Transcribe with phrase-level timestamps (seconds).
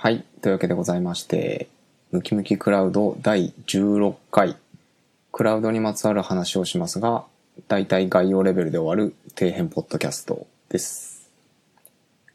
[0.00, 0.24] はい。
[0.42, 1.68] というわけでございまして、
[2.12, 4.56] ムキムキクラウド第16回、
[5.32, 7.24] クラウドにまつわる話をしますが、
[7.66, 11.32] 大体概要レベルで終わる底辺ポッドキャストです。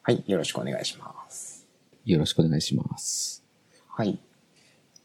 [0.02, 0.26] はい。
[0.28, 1.66] よろしくお願いします。
[2.04, 3.46] よろしくお願いします。
[3.88, 4.20] はい。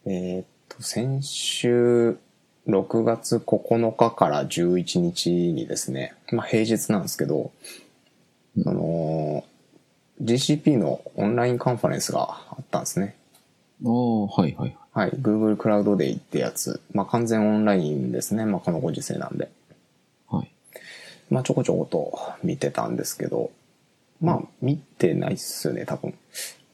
[0.05, 2.19] えーっと、先週、
[2.67, 7.53] 6月9日から11日にですね、まあ平日なんですけど、
[8.67, 9.45] あの、
[10.21, 13.17] GCP のオンラインカンファレンスがあったんですね。
[13.85, 14.77] ああ、はいはい。
[14.93, 15.11] はい。
[15.11, 16.81] Google クラウドデイってやつ。
[16.93, 18.45] まあ完全オンラインですね。
[18.45, 19.49] まあこのご時世なんで。
[20.29, 20.51] はい。
[21.31, 23.53] まあちょこちょこと見てたんですけど、
[24.21, 26.15] まあ見てないっすよね、多分。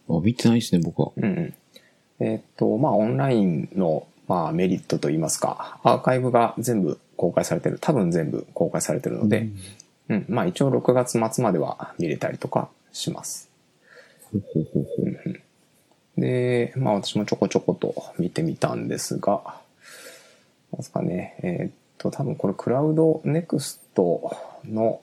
[0.08, 1.12] あ、見てないですね、僕は。
[1.16, 1.54] うんうん。
[2.20, 7.78] えーっと、まあオンラインの、まあメリットといいますか、アーカイブが全部公開されてる。
[7.78, 9.48] 多分全部公開されてるので、
[10.08, 13.50] うん、まあ一応6月末までは見れたりとかします。
[16.16, 19.42] で、まあ私もちょこちょこと見てみたんですが、
[20.72, 25.00] なんですかね、えーっと、多分これ Cloud Next の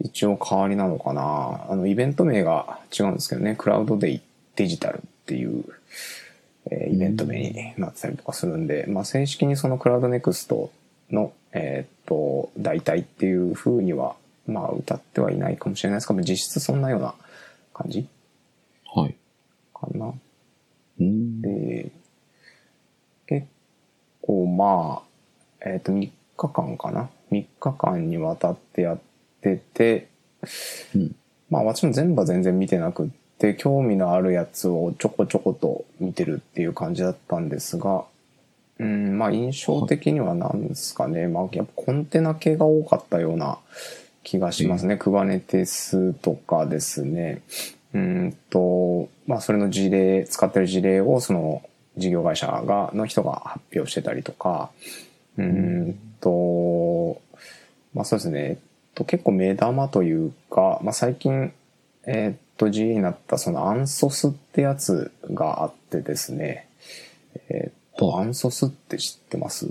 [0.00, 1.66] 一応代わりなのかな。
[1.70, 5.64] あの、イベント名が違うんですけどね、 Cloud Day Digital っていう、
[6.70, 10.70] えーイベント名になってたりとかするんで、まあ正式にその Cloud Next
[11.10, 14.16] の、えーっと、代替っていう風には、
[14.48, 17.14] まあ歌ってはいないかもしれないですけど、実質そんなような
[17.72, 18.08] 感じ
[18.94, 19.14] はい。
[19.74, 20.12] かな。
[21.00, 21.42] うん。
[21.42, 21.92] で、
[23.26, 23.46] 結
[24.22, 28.98] 構まあ、えっ、と、3日間かな ?3 日間にわたってやっ
[29.42, 30.08] てて、
[30.94, 31.14] うん。
[31.50, 38.04] まあ私も全部は全然見てなくって、興味のあるやつをちょこちょこと見てるっていう感じだったんですが、
[38.78, 41.26] うん、まあ印象的には何ですかね。
[41.26, 43.58] まあやっぱコンテナ系が多かったような
[44.28, 44.96] 気がしますね。
[44.96, 47.40] Kubernetes とかですね。
[47.94, 51.62] うんと、まあそれの事例、使ってる事例をその
[51.96, 54.70] 事業会社が、の人が発表してたりとか、
[55.38, 57.22] うんと、
[57.94, 58.40] まあそうですね。
[58.40, 58.56] えっ
[58.94, 61.54] と、結構目玉というか、まあ最近、
[62.06, 66.68] えっと、G になったそのアンソスってやつがあってですね。
[67.48, 69.70] えっと、アンソスって知ってます？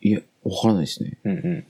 [0.00, 1.18] いや、わからないですね。
[1.22, 1.64] うんうん。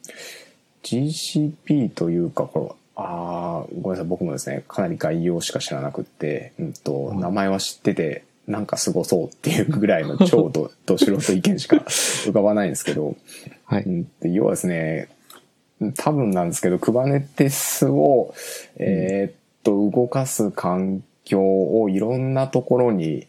[0.89, 13.15] GCP というか、これ、あーごめんなさい、僕もですね、かなり概要しか知らなくって、うんと、はい名前は知ってて、なんかすごそうっていうぐらいの超ど ど素人意見しか 浮かばないんですけど、
[13.65, 13.83] はい。
[13.85, 15.09] うんと要はですね、
[15.97, 18.35] 多分なんですけど、Kubernetes を、
[18.77, 19.33] えーっ
[19.63, 23.27] と、動かす環境をいろんなところに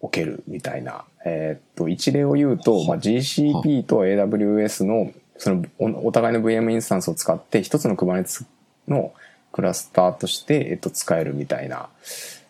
[0.00, 1.04] 置けるみたいな。
[1.24, 8.44] えーっと、一例を言うと、まあ、GCP と AWS の、そのお、お互いの VM インスタンスを使って、一つの Kubernetes
[8.88, 9.14] の
[9.52, 11.88] クラスターとして、えっと、使えるみたいな、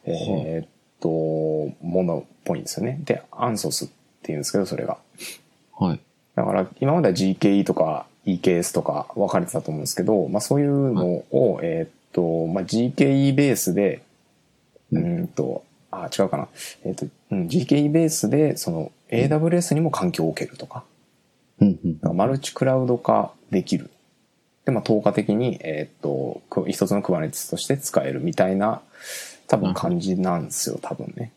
[0.04, 0.68] えーっ
[0.98, 1.08] と、
[1.86, 3.00] ものっぽいんですよね。
[3.04, 3.90] で、ANSOS っ
[4.22, 4.98] ていうんですけど、それが。
[5.78, 6.00] はい。
[6.34, 14.02] だから今までは GKE とか EKS とか分かれてたと思うんですけど、まあそういうのを、えーっと、まあ GKE ベースで、
[14.90, 15.62] うんと、
[15.92, 16.48] あ、違うかな。
[16.84, 20.99] えーっと、うん、GKE ベースで、その AWS にも環境を置けるとか、うん
[21.60, 21.98] うん。
[21.98, 23.90] だからマルチクラウド化できる。
[24.64, 28.82] で、まあ透過的に、えーっと、く一つの Kubernetes として使えるみたいな、
[29.46, 31.32] 多分感じなんですよ、多分ね。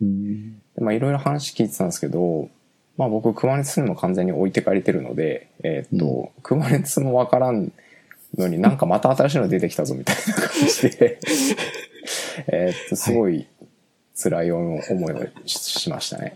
[0.00, 0.58] うん。
[0.58, 2.48] でまあいろいろ話聞いてたんですけど、
[2.96, 7.72] まあ僕、クマネツにも完全に置いてかれてるので、えーっと、クマネツもわからん
[8.36, 11.18] のになんかまた新しいの出てきたぞみたいな感じで、
[12.48, 13.46] えーっと、すごい
[14.14, 16.34] 辛い思いをししましたね。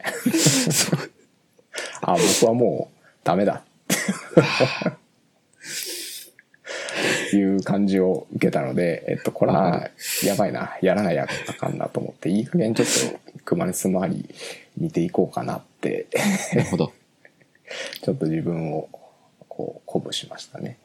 [2.02, 2.99] あ、僕はもう
[3.30, 3.62] ダメだ。
[7.32, 9.88] いう感じを受けたので、えっと、これは
[10.24, 14.28] やばいな、やらないやあかんなと思って、いい加減ちょっとクマネス周り
[14.76, 16.08] 見ていこうかなって、
[16.54, 16.92] なるほど。
[18.02, 18.88] ちょっと自分を
[19.48, 20.78] こう鼓舞しましたね。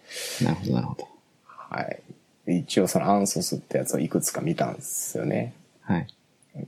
[0.44, 1.08] なるほど、なるほど。
[1.48, 2.00] はい。
[2.46, 5.54] で一応そのアンソスってやつをいくつか見たんですよね。
[5.82, 6.08] はい。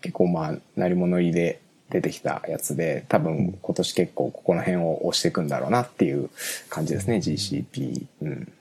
[0.01, 1.59] 結構まあ、鳴り物入りで
[1.89, 6.29] 出てきたやつで、多分今年結構ここの辺を押していくんだろうなっていう
[6.69, 8.05] 感じですね、GCP。
[8.21, 8.53] うん。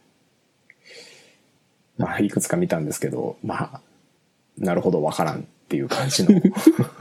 [1.99, 3.81] まあ、いくつか見たんですけど、まあ、
[4.59, 6.41] なるほどわからんっていう感じの。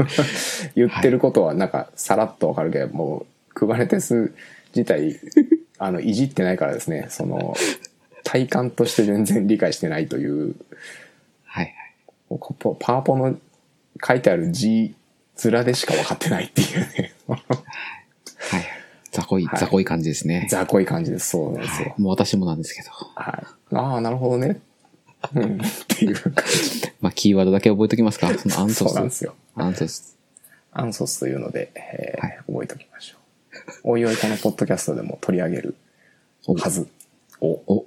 [0.75, 4.33] 言ってることはなんかさらっとわかるけど、もう、クバネテス
[4.75, 5.19] 自体、
[5.77, 7.55] あの、いじってないからですね、その、
[8.23, 10.55] 体感として全然理解してないという、
[11.43, 11.73] はい。
[12.29, 13.37] ここパワポの
[14.05, 14.95] 書いてある字
[15.43, 17.13] 面でしか分かってないっていうね。
[17.27, 17.41] はい。
[19.11, 20.47] 雑魚い、はい雑魚い感じですね。
[20.49, 21.29] 雑魚い感じです。
[21.29, 21.89] そうなんですよ。
[21.89, 22.01] はい。
[22.01, 22.89] もう私もなんですけど。
[23.15, 23.75] はい。
[23.75, 24.59] ああ、なるほどね。
[25.33, 26.91] うん、っていう感じ。
[27.01, 28.27] まあ、キーワードだけ覚えときますか。
[28.37, 28.89] そのアンソス。
[28.89, 29.35] そうなんですよ。
[29.55, 30.17] アンソス。
[30.71, 33.19] アンソスというので、えーはい覚えておきましょう。
[33.83, 35.75] おいおいこのポッドキャストでも取り上げる
[36.47, 36.87] おはず。
[37.39, 37.85] お、お、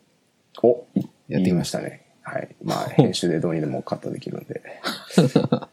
[0.63, 2.07] お、いやってきましたね。
[2.23, 2.49] はい。
[2.63, 4.63] まあ、編集でどうにでもカットできるんで。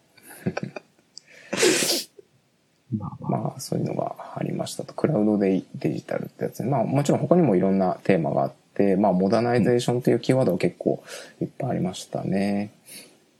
[2.95, 3.41] まあまあ。
[3.41, 4.93] まあ、そういうのがありましたと。
[4.93, 6.69] クラウドでデジタルってやつね。
[6.69, 11.03] まあ、もちろん他にもいろんなテーマがあって、まあ、モダナイゼーションというキーワードは結構
[11.41, 12.71] いっぱいありましたね。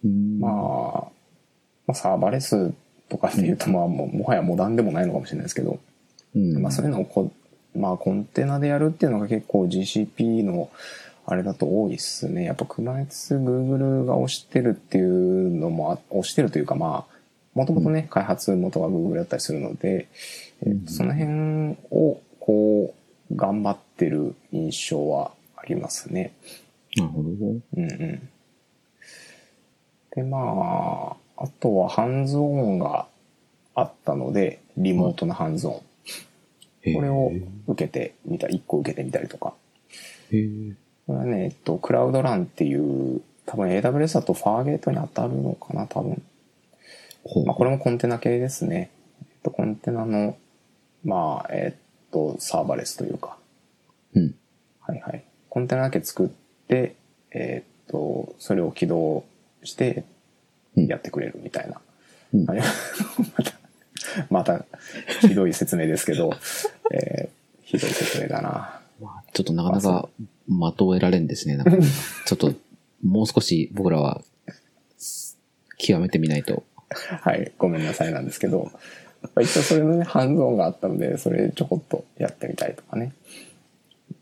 [0.04, 0.52] うんまあ、
[1.88, 2.74] まあ、サーバーレス
[3.08, 5.80] とかで言うと、まあ、もうもはやモダンでもないのかもしれないですけど、
[6.36, 6.62] うん。
[6.62, 7.32] まあ、そういうのをこ
[7.76, 10.70] う、まあ、コンテナでやるっていうのが結構 GCP の
[11.28, 12.46] あれだと多いっすね。
[12.46, 17.15] やっぱ Kubernetes、Google が推してるっていうのもあ、推してるというか、まあ、
[17.56, 20.08] もともとね、開発元が Google だったりするので、
[20.66, 22.94] えっとその辺を、こ
[23.32, 26.34] う、頑張ってる印象はありますね。
[26.96, 27.28] なるほど。
[27.28, 28.30] うんうん。
[30.16, 33.08] で、まあ、あとはハンズオンが
[33.74, 36.94] あったので、リモートのハンズオン。
[36.94, 37.32] これを
[37.68, 39.54] 受けてみた、1個受けてみたりとか。
[41.08, 46.22] これはね、えっと、クラウドランっていう、多分 AWS だとファーゲートに当たるのかな、多分。
[47.26, 48.92] ほうまあ、これもコンテナ系ですね。
[49.22, 50.38] えっと、コンテナの、
[51.04, 53.38] まあ、えっと、サーバレスというか。
[54.14, 54.36] うん。
[54.80, 55.24] はいはい。
[55.50, 56.30] コンテナだけ作っ
[56.68, 56.96] て、
[57.32, 59.26] えっと、それを起動
[59.64, 60.06] して
[60.78, 61.82] うんやってくれるみたいな。
[62.34, 62.60] うんはい
[63.38, 63.54] また、
[64.30, 64.66] また、
[65.22, 66.32] ひどい説明ですけど、
[66.94, 68.80] えーひどい説明だな。
[69.02, 70.10] まあちょっとなかなか
[70.48, 71.58] まとえられんですね。
[71.58, 71.72] なんか
[72.26, 72.54] ちょっと、
[73.04, 74.22] もう少し僕らは、
[75.78, 76.64] 極めてみないと。
[76.90, 78.72] はい、ごめんなさいなんですけど、
[79.22, 83.14] まあ一応それのね、ハンズオンがあったので、それちょこっとやってみたいとかね。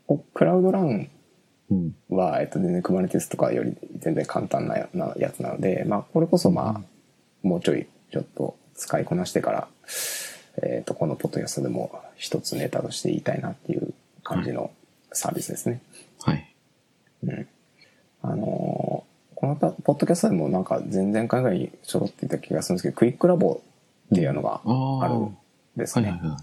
[0.06, 1.08] おクラウドラン
[1.70, 1.94] うん。
[2.10, 6.82] は、えっと、全然 Kubernetes とかより全然簡単なやなやつなので、まあ、これこそまあ、
[7.42, 9.68] もうちょい、ちょっと使いこなしてから、
[10.62, 14.70] えっと、このポッドキャストでも一つネタとして言いたいなっていう感じの
[15.12, 15.80] サービスですね。
[16.20, 16.54] はい。
[17.24, 17.48] うん。
[18.22, 19.13] あのー
[19.44, 23.60] このポッドキャストでもなんか前々回ぐらいにちょろっていた気がするんですけど、クイックラボ
[24.12, 25.30] っていうのがあるんは
[25.76, 26.08] ですね。
[26.08, 26.38] いはいはい。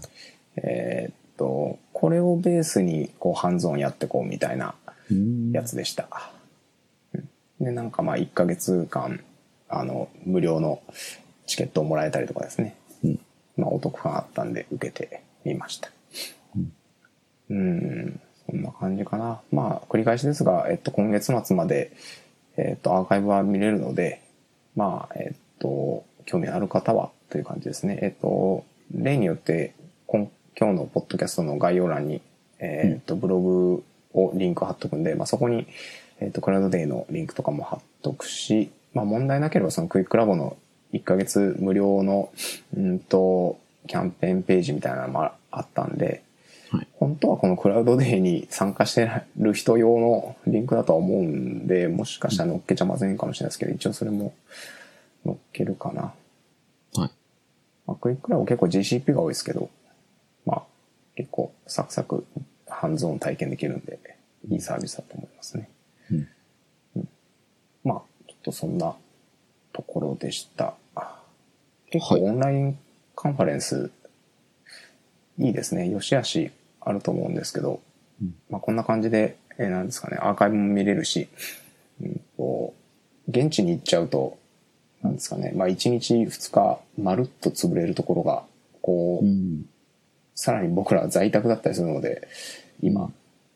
[0.58, 4.76] えーっと、これをベースにこうハンズオンやってこうみたいな
[5.10, 6.08] うんやつでした。
[7.12, 7.28] うん
[7.60, 9.20] で、なんかまあ1ヶ月間、
[9.68, 10.80] あの、無料の
[11.46, 12.76] チケットをもらえたりとかですね。
[13.02, 13.18] うん
[13.56, 15.90] まあお得感あったんで受けてみました。
[16.54, 16.72] うん
[17.50, 19.40] うん、そんな感じかな。
[19.50, 21.90] まあ繰り返しですが、えっと今月末まで、
[22.56, 24.22] えっとアーカイブは見れるので、
[24.76, 27.98] まあ、えっと、興味ある方はという感じですね。
[28.02, 28.64] えっと、
[28.94, 29.74] 例によって、
[30.06, 30.28] 今
[30.58, 32.20] 今日のポッドキャストの概要欄に、
[32.58, 33.84] えっと、ブログ
[34.14, 35.66] をリンク貼っとくんで、まあそこに、
[36.20, 40.56] えっと、クラウドデイのリンクとかも貼っとくし、まあ問題なければそのクイックラボの
[40.92, 42.30] 1ヶ月無料の、
[42.76, 46.22] うんと、キャンペーンページみたいなのもあったんで、
[47.02, 54.32] 本当はこのクラウドデーに参加してる人用のリンクだとは思うんで、もしかしたら乗っけちゃまずいかもしれないですけど、一応それも
[55.26, 56.14] 乗っけるかな。
[56.94, 57.10] はい。
[57.88, 59.68] まあ、クイックラボ結構 GCP が多いですけど、
[60.46, 60.62] まあ
[61.16, 62.24] 結構サクサク
[62.68, 63.98] ハンズオン体験できるんで、
[64.48, 65.68] いいサービスだと思いますね。
[66.12, 66.28] うん
[67.82, 68.94] まあ、ちょっとそんな
[69.72, 70.74] ところでした。
[71.90, 72.78] 結構はいオンライン
[73.16, 73.90] カンファレンス、
[75.40, 75.90] いいですね。
[75.90, 76.52] 良し悪し
[76.84, 77.80] あると思うんですけど、
[78.20, 81.28] うんまあこんな感じで、えーなんですかね、アーカイブも見れるし、
[82.00, 82.74] うんと、
[83.28, 84.38] 現地に行っちゃうと、
[85.02, 88.44] なんですかね、まあ1日2日まるっと潰れるところが、
[88.80, 89.66] こう、うん。
[90.34, 92.26] さらに僕らは在宅だったりするので、
[92.82, 93.12] 今、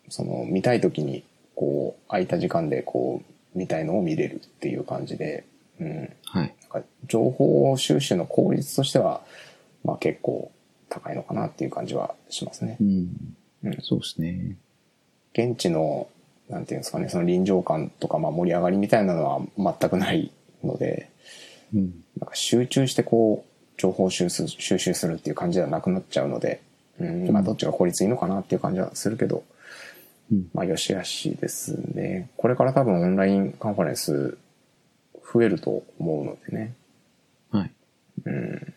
[0.09, 3.23] その見たい時に、こう、空いた時間でこ
[3.55, 5.45] う、見たいのを見れるっていう感じで、
[5.81, 6.13] うん。
[6.25, 6.55] はい。
[6.73, 9.23] なんか情報収集の効率としては、
[9.85, 10.51] まあ結構
[10.89, 12.85] 高いのかなっていう感じはしますねう。
[12.85, 13.09] ん。
[13.65, 14.57] うんそうですね。
[15.33, 16.09] 現地の、
[16.49, 20.31] なんていうんですかね、その臨場感とか、まあ盛り上がりみたいなのは全くない
[20.65, 21.11] ので、
[21.75, 22.05] うん。
[22.19, 26.63] なんか集中してこう、情報収集収集するっていう感じではなくなっちゃうので、
[26.99, 29.45] うん、まあどっちが効率いいのかなっていう感じはするけど、
[30.31, 30.49] うん。
[30.55, 32.31] まあよしあしですね。
[32.37, 34.39] これから多分オンラインカンファレンス
[35.33, 36.75] 増えると思うのでね。
[37.51, 37.73] はい。
[38.25, 38.75] うん。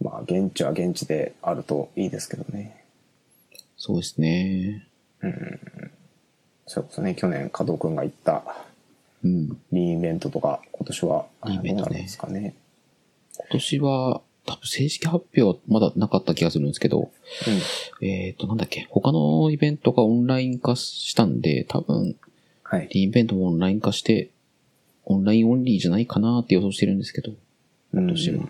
[0.00, 2.84] まあ現地は現地であるといいですけどね。
[3.76, 4.86] そうですね。
[6.66, 8.44] それこそね、去年加藤くんが言った
[9.24, 9.48] うん。
[9.72, 12.54] リーイベントとか今年はリーイベントなですかね。
[13.36, 17.10] 今年は、多分正式発表はまだなかった気がするんですけど、
[18.00, 22.16] えっ、と、なんだっけ、他のイベントがオンライン化したんで、多分、
[22.62, 22.88] はい。
[22.90, 24.30] リインベントもオンライン化して、
[25.04, 27.32] オンラインオンリーじゃないかなって予想してるんですけど。
[27.92, 28.44] うんとしては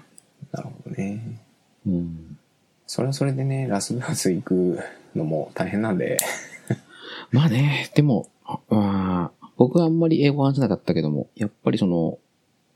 [0.53, 1.41] なるほどね。
[1.87, 2.39] うん。
[2.87, 4.79] それはそれでね、ラスベガス行く
[5.15, 6.19] のも大変なんで、
[7.33, 12.19] まあね、でも、あまあ、僕はあんまり英語話せなかったけども、やっぱりその、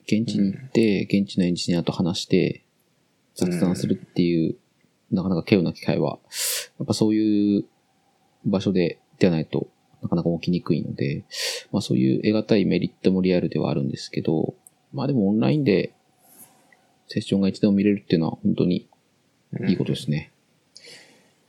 [0.05, 2.65] 現地に行って、現地のエンジニアと話して、
[3.35, 4.57] 雑談するっていう、
[5.11, 6.19] なかなか稀有な機会は、
[6.79, 7.65] やっぱそういう
[8.45, 9.69] 場所で、ではないと
[10.03, 11.25] なかなか起きにくいので、
[11.71, 14.55] まあそういう得難いメリットもリアルではあるんですけど、
[14.93, 15.95] まあでもオンラインで
[17.09, 18.89] セッションがいつでも見れるっていうのは本当に
[19.69, 20.31] いいことですね。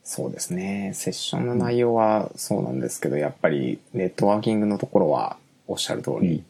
[0.03, 0.91] そうですね。
[0.93, 6.43] セッションの内容はそうなんですけど、やっぱりネットワーキングのところはおっしゃる通り、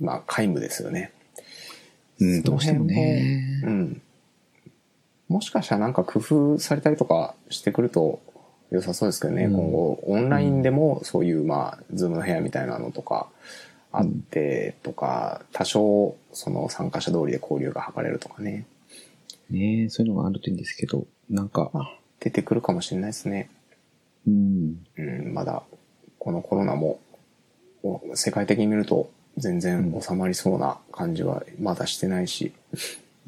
[0.00, 1.12] まあ皆無ですよね。
[2.20, 3.62] うん、どうしてもうね。
[3.66, 4.02] ん。
[5.28, 8.20] もしかしたらなんか工夫されたりとかしてくると
[8.70, 13.28] 良さそうですけどね、うん今後オンラインでもそういうまあズームの部屋みたいなのとか
[13.98, 18.66] あってとか、多少その参加者通りで交流が図れるとかね、
[19.50, 23.50] ねそういうのがあるといいんですけど、なんか、まあ、出てくるかもしれないですね。
[24.26, 25.62] うん、うん、まだ
[26.18, 26.98] このコロナも
[27.82, 32.56] お世界的に見ると全然収まりそうな感じはまだしてないし、うん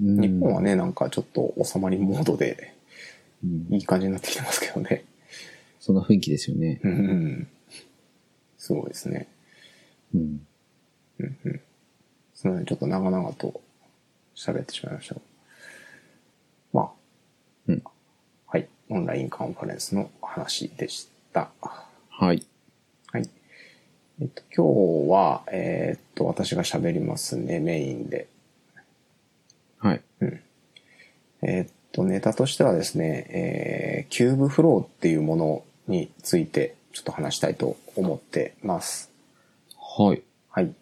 [0.01, 2.73] 日本はねなんかちょっと収まりモードで
[3.43, 5.05] うんいい感じになってきてますけどね。
[5.81, 6.81] そんな雰囲気ですよね。
[6.85, 7.49] うんうん。
[8.59, 9.29] すごいですね。
[10.15, 10.47] うん。
[11.19, 13.61] すみません、ちょっと長々と
[14.37, 15.17] 喋ってしまいました。
[16.73, 16.91] まあ、
[17.69, 17.83] うん
[18.47, 18.69] はい。
[18.89, 21.51] オンラインカンファレンスの話でした。
[21.61, 22.43] はい。
[23.13, 23.29] はい。
[24.21, 28.29] えっと、今日は、えーっと、私が喋りますね、メインで。
[29.79, 30.03] はい。
[31.43, 39.11] えーっと、ネタとしてはですね、えー、 Kubeflow っていうものについてちょっと話したいと思ってます。
[39.77, 40.23] はい。
[40.51, 40.73] はい。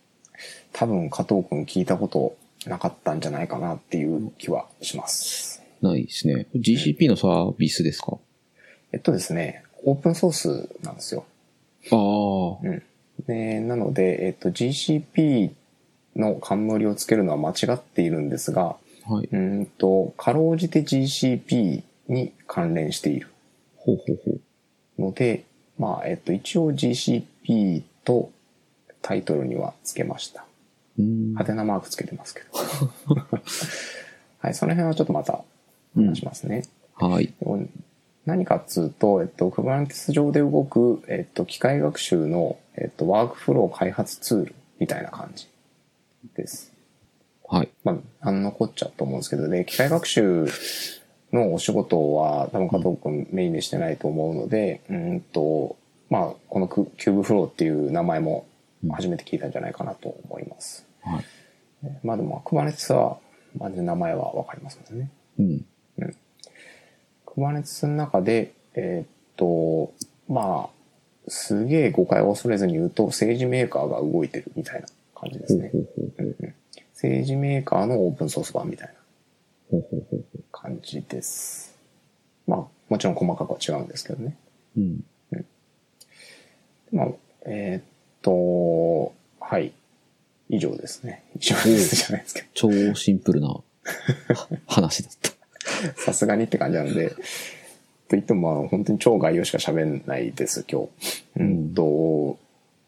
[0.73, 5.62] 多分加藤くん聞いたことなかったんじゃないかなっていう気はします。
[5.83, 6.47] ないですね。
[6.55, 8.19] GCP のサービスですか？
[8.93, 11.25] えっとですね、オープンソースなんですよ。
[11.90, 12.66] ああ。
[12.66, 12.83] うん。
[13.26, 15.50] で、なので、えっと、GCP
[16.16, 18.76] の冠をつけるのは間違っているんですが、
[19.07, 19.28] はい。
[19.31, 23.28] うーんと、かろうじて GCP に関連している
[23.76, 24.31] ほうほうほ
[24.99, 25.02] う。
[25.02, 25.45] ので、
[25.78, 28.31] まあ、えっと、一応 GCP と
[29.06, 30.44] タイトルにはつけました。
[30.98, 31.34] うん。
[31.36, 32.48] ハテナマークつけてますけど。
[34.40, 35.44] はい、その辺はちょっとまた
[35.94, 36.64] 話しますね。
[36.96, 37.32] はい。
[38.25, 45.46] 何かっつうと、えっと、Kubernetes 上で動く、えっと、機械学習の、えっと、ワークフロー開発ツールみたいな感じ
[46.34, 46.72] です。
[47.46, 47.68] はい。
[47.84, 50.48] まあ、あの残っちゃうと思うんですけど、で、機械学習
[51.32, 55.76] のお仕事は多分加藤君メインでしてないと思うので、うんと、
[56.10, 58.46] まあ、このク Kubeflow っていう名前も
[58.90, 60.87] 初めて聞いたんじゃないかなと思います。
[61.02, 61.25] はい。
[62.02, 63.18] まあでも、Kubernetes は、
[63.59, 65.11] まあ、名前はわかりますもんね。
[65.38, 65.64] うん。
[67.25, 69.92] Kubernetes の中で、えーっと、
[70.28, 75.73] まあ、すげえ誤解を恐れずに言うと、 SageMaker が動いてるみたいな感じですね。
[76.94, 78.95] SageMaker のオープンソース版みたい
[79.73, 79.80] な
[80.52, 81.76] 感じです。
[82.47, 84.37] まあ、もちろん細かくは違うんですけどね。
[84.76, 84.80] う。
[84.80, 85.04] うん。
[86.92, 87.09] まあ、
[87.47, 87.95] えーっ
[88.26, 89.73] と、はい。
[90.49, 91.23] 以上ですね。
[91.37, 92.47] 以上ですじゃないですけど。
[92.54, 93.56] 超シンプルな
[94.66, 95.30] 話だった。
[96.02, 97.16] さすがにって感じなので、と
[98.11, 100.88] 言ってもまあ本当に超概要しか喋んないです、今
[101.37, 101.40] 日。
[101.40, 102.38] うんと、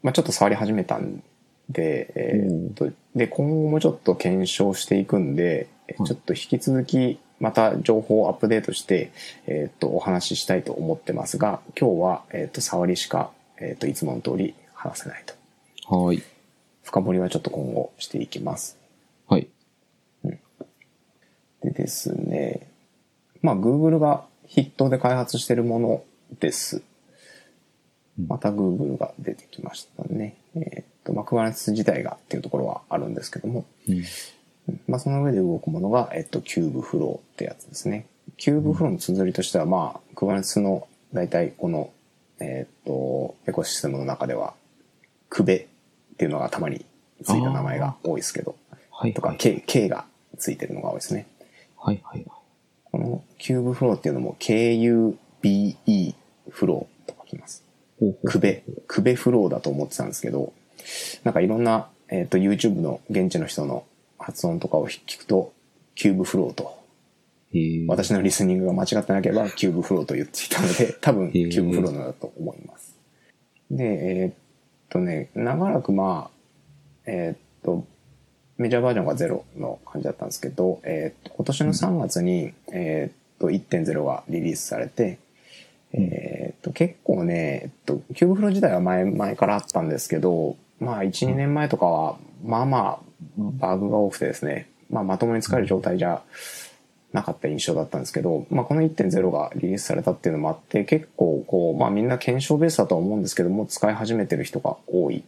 [0.02, 1.22] まあちょっと触り始めたん
[1.70, 5.68] で、えーっと、で、今後もちょっと検証していくんで、
[6.04, 9.12] ちょっと引き続きまた情報をアップデートして、
[9.46, 15.94] えーっと、お話ししたいと思ってますが、今日は、えーっと、触りしか、えーっと、いつもの通り話せないと。
[15.94, 16.22] はい。
[16.84, 18.78] 深掘りはちょっと今後していきます。
[19.26, 19.48] はい。
[21.62, 22.70] でですね、
[23.42, 26.04] まあ Google が筆頭で開発しているもの
[26.38, 26.82] です。
[28.26, 30.36] また Google が出てきましたね。
[30.54, 34.04] えーっと、まあ Kubernetes 自体がっていうところはあるんですけども、うん。
[34.86, 38.06] まあその上で動くものが、えっと、Kubeflow ってやつですね。
[38.38, 41.90] Kubeflow の綴りとしては、まあ Kubernetes の大体この、
[42.40, 44.54] えーっと、エコシステムの中では、
[45.28, 45.56] クベ
[46.14, 46.84] っていうのがたまに
[47.22, 48.56] ついた名前が多いですけど、
[48.90, 49.14] はい。
[49.14, 50.04] とかはい K, K が
[50.38, 51.26] ついてるのが多いですね。
[51.76, 52.00] はい。
[52.04, 52.26] はい。
[52.90, 56.14] このキューブフローっていうのも KUBE
[56.50, 57.64] フローと書きます。
[58.00, 60.52] ほうほうクベ、クベフローだと思ってたんですけど、
[61.24, 63.84] なんかいろんな、えっ、と YouTube の現地の人の
[64.18, 65.52] 発音とかを聞くと、
[65.94, 66.78] Kubeflow と、
[67.88, 72.94] 私のリスニングが間違ってなければ Kubeflow と言っていたので、多分 Kubeflow なんだと思います。
[73.70, 74.34] で、えーっ
[74.88, 76.38] とね、長らくまあ、
[77.06, 77.84] えーっと、
[78.56, 85.18] メジャーバージョンが0の感じだったんですけど、えーっと、今年の3月に、えーっと、1.0がリリースされて、
[85.92, 92.98] えーっと、結構ね、えっと、 Kubeflow 自体は前、前からあったんですけど、まあ、1、2年前とかは、まあまあ、
[93.36, 96.22] バグが多くてですね、まあ、まともに使える状態じゃ
[97.12, 105.24] なかった印象だったんですけど、まあ、この1.0がリリースされたっていうのもあって、結構、こう、まあ、みんな検証ベースだとは思うんですけども、使い始めてる人が多い。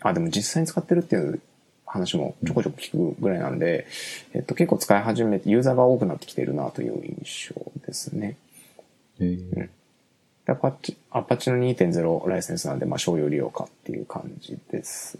[0.00, 1.40] あ、でも実際に使ってるっていう
[1.86, 3.86] 話もちょこちょこ聞くぐらいなんで、
[4.34, 8.36] えっと、結構使い始めて、ユーザーが多くなってきてるなという印象ですね。
[9.20, 9.68] へー
[10.46, 15.18] でアパッチ、アパッチの2.0ライセンスなんで、まあ、商用利用かっていう感じです。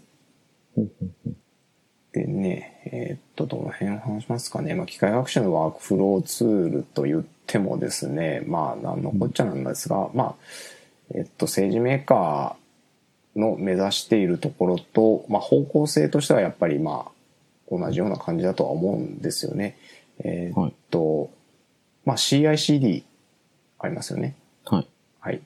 [2.13, 4.75] でね、えーっと、どの辺を話しますかね。
[4.75, 10.35] まあ、機械学習のワークフローツールと言ってもですね、まあ、なんのこっちゃなんですが、まあ、
[11.15, 17.11] えっと、政治メーカーの目指しているところと、まあ、方向性としてはやっぱり、まあ、
[17.69, 19.77] 同じような感じだとは思うんですよね。
[20.23, 21.29] えーっと、
[22.03, 23.03] まあ、CICD
[23.79, 24.35] ありますよね。
[24.65, 24.87] はい。
[25.19, 25.41] はい。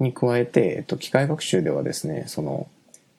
[0.00, 2.68] に加えて、えっと、機械学習ではですね、その、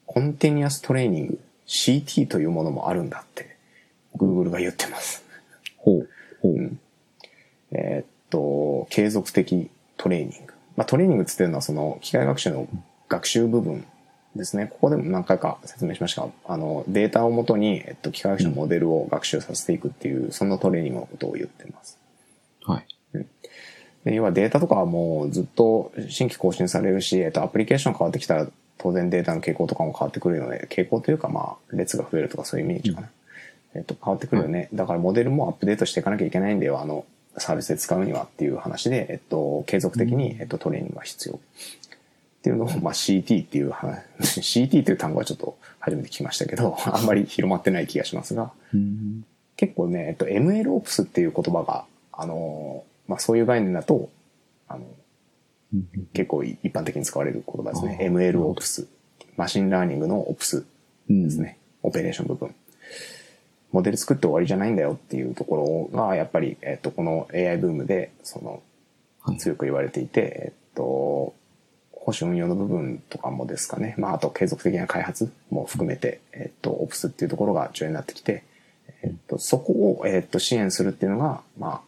[0.05, 1.39] コンテニアストレーニング、
[1.69, 3.55] CT というものもあるんだって、
[4.17, 5.23] Google が言ってます。
[5.77, 6.09] ほう。
[6.41, 6.53] ほう。
[6.53, 6.79] うん
[7.71, 10.53] えーっと、継続的トレーニング。
[10.75, 12.67] まあ、トレーニングって言ってるのは、その、機械学習の
[13.07, 13.85] 学習部分
[14.35, 14.65] ですね。
[14.65, 21.99] ここでも何回か説明しましたが、あの、データをもとに、えっと、機械学習のモデルを学習させていくっていう、そのトレーニングのことを言ってます。
[22.63, 22.87] はい。
[24.05, 28.47] で要はデータとかはもうずっと新規更新されるし、えっと、アプリケーション変わってきたら
[28.79, 33.09] 当然データの傾向とかも変わってくるので、傾向というかまあ列が増えるとかそういうイメージかな。
[33.75, 34.69] えっと、変わってくるよね。
[34.73, 37.05] だからモデルもアップデートしていかなきゃいけないんだよ、あの、
[37.37, 41.35] サービスで使うにはっていう話で、えっと、継続的に、えっと、トレーニングが必要。
[41.35, 44.01] っていうのを、まあ CT っていう話、
[44.63, 49.25] CT っていう単語はちょっと初めて聞きましたけど、 あんまり広まってない気がしますが、うん。
[49.55, 54.09] 結構ね、えっと、MLOps っていう言葉が、あの、まあ、そういう概念だと、
[54.67, 54.98] あの、うん
[56.13, 57.99] 結構一般的に使われる言葉ですね。
[58.01, 58.87] MLOps。
[59.37, 60.65] machine learning の Ops
[61.09, 61.23] うん。
[61.25, 61.57] ですね。
[61.83, 62.53] オペレーション部分。
[63.71, 68.63] モデル作って終わりじゃないんだよっていうところが、やっぱり、えっと、この AI ブームで、その、
[69.21, 69.37] はい。
[69.37, 71.33] 強く言われていて、えっと、保
[72.07, 73.93] 守運用の部分とかもですかね。
[73.97, 78.43] まあ、あと継続的な開発も含めて、えっと、 Ops っていうところが重要になってきて、
[79.03, 81.81] えっと、そこを、えっと、支援するっていうのが、まあ、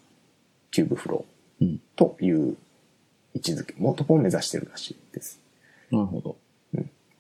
[0.70, 1.26] キューブフロ
[1.62, 1.68] うん。
[1.68, 2.56] ーという
[3.34, 5.40] 位置づけ、もとこを目指してるらしいです。
[5.92, 6.36] なるほど。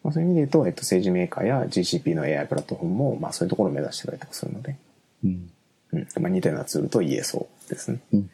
[0.03, 4.75] まあ、そういう意味で言うと、えっと、政治メーカーや GCP の AI プラットフォームも、まあ、そういうところを目指してたりとかするので、
[5.23, 5.51] うん。
[5.91, 6.07] うん。
[6.19, 7.99] まあ、似たようなツールと言えそうですね。
[8.11, 8.29] うん。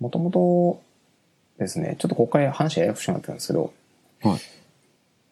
[0.00, 0.82] もともと
[1.58, 3.72] ですね、ちょっとここから話ややこしくなってるんですけど、
[4.22, 4.40] はい。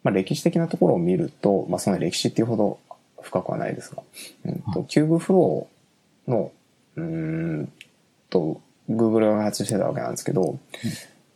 [0.03, 2.79] まあ、歴史的なところを見ると、まあ、その歴史っていうほど
[3.23, 4.03] 深くはないですが、
[4.45, 6.53] うんと、 Kubeflow の、
[6.97, 7.03] うー
[7.63, 7.73] ん
[8.29, 8.61] と、
[8.97, 10.59] Google が開発してたわけなんですけど、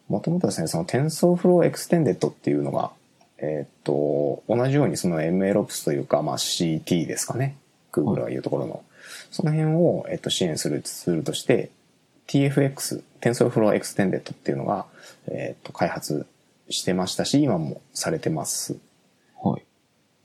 [0.08, 2.90] もともとですね、その TensorFlow Extended っていうのが、
[3.38, 7.56] えーっと、同じようにその MLOps というか、まあ CT ですかね。
[7.92, 8.82] Google が言うところの。
[9.30, 11.70] その辺を、えっと、支援するツールとして、
[12.28, 14.86] TFX、TensorFlow Extended っていうのが、
[15.28, 16.26] えっと、開発
[16.70, 18.76] してましたし、今もされてます。
[19.42, 19.62] はい。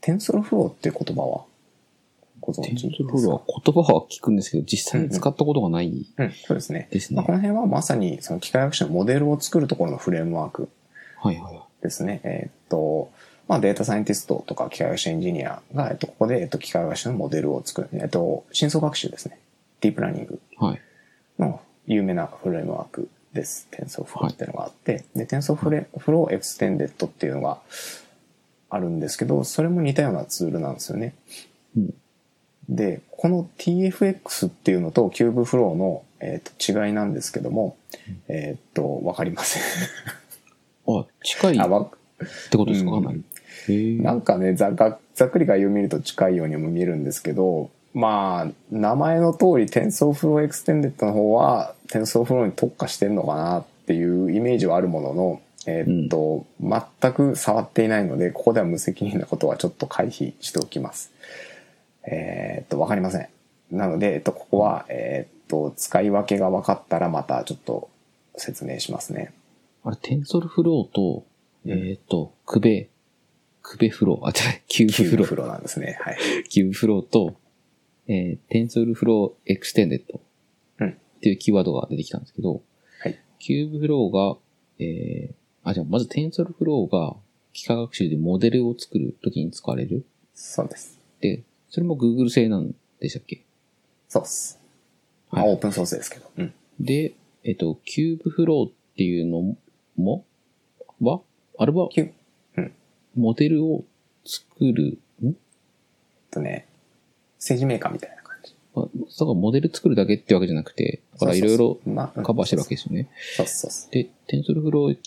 [0.00, 1.44] TensorFlow っていう言葉は
[2.42, 2.96] ご存知ですか？
[2.96, 6.88] ソルフローは言葉は聞くんですけど、実際に使ったことがないうん、そうですね。
[6.90, 7.16] ですね。
[7.16, 10.68] まあ、この辺はまさにその機械学習のモデルを作るところのフレームワーク
[11.16, 11.62] はいはいはい。
[11.82, 12.20] ですね。
[12.24, 13.10] えーっと、
[13.48, 17.88] まあ、データサイエンティストとか機械学習エンジニアが、えっと、ここで、えっと、機械学習のモデルを作る。
[17.94, 19.38] えっと、深層学習ですね。
[19.80, 20.80] ディープラーニングはい。
[21.38, 23.68] の有名なフレームワークです。
[23.72, 25.86] TensorFlow っていうのがあって、で、TensorFlow
[26.28, 27.58] Extended っていうのが
[28.70, 31.14] あるんですけど、それも似たようなツールなんですよね。
[31.76, 31.94] うん。
[32.76, 37.76] で、この TFX っていうのと CubeFlow の、えーと違いなんですけども、
[38.28, 39.62] えっと、わかりません。
[40.86, 41.56] あ、近い。
[41.56, 42.90] ってことですか？
[42.92, 43.24] わかん
[44.02, 61.12] なんかねざがざっくり概要を見ると近いようにも見えるんですけどまあ名前の通り TensorFlow Extended の方は TensorFlow に特化してんのかなっていうイメージはあるもののえーっと、全く触っていないのでここでは無責任なことはちょっと回避しておきます
[62.04, 63.28] えーっとわかりません。
[63.70, 67.90] なので、えっと、ここはえーっと使い分けが分かったらまたちょっと
[68.36, 69.32] 説明しますね。
[69.84, 71.24] あれ、 TensorFlow と、
[71.64, 71.70] うん。
[71.72, 72.88] えっ、と、クベ、
[73.62, 75.98] クベフロー、あ、違う、 Kubeflow。Kubeflow なんですね。
[76.00, 76.18] はい。
[76.48, 77.34] Kubeflow と、
[78.08, 80.20] えー、 TensorFlow Extended
[80.78, 80.88] うん。
[80.90, 82.62] っていうキーワードが出てきたんですけど、
[83.00, 83.18] はい。
[83.38, 84.38] Kubeflow が、
[84.78, 85.34] えー、
[85.64, 87.16] あ、じゃあまず TensorFlow が
[87.52, 90.04] 機械学習でモデルを作るときに使われる。
[90.34, 90.98] そうです。
[91.20, 91.42] で、
[91.74, 93.42] それも Google 製なんでしたっけ？
[94.10, 94.60] そうです。
[95.30, 96.30] まあ、はいオープンソースですけど。
[96.36, 96.52] うん。
[96.78, 99.56] で、えっと、CubeFlow っていうの
[99.96, 100.26] も、
[101.00, 101.22] は
[101.58, 102.10] あれは、キュ
[102.58, 102.72] うん
[103.16, 103.84] モデルを
[104.26, 105.34] 作る、ん？
[106.30, 106.66] とね、
[107.38, 108.54] 政治メーカーみたいな感じ。
[108.76, 111.78] あだからモデル作るだけってわけじゃなくて、だからいろいろ
[112.22, 113.08] カバーしてるわけですよね。
[113.34, 113.92] そうそうそう。
[113.92, 114.98] で、TensorFlow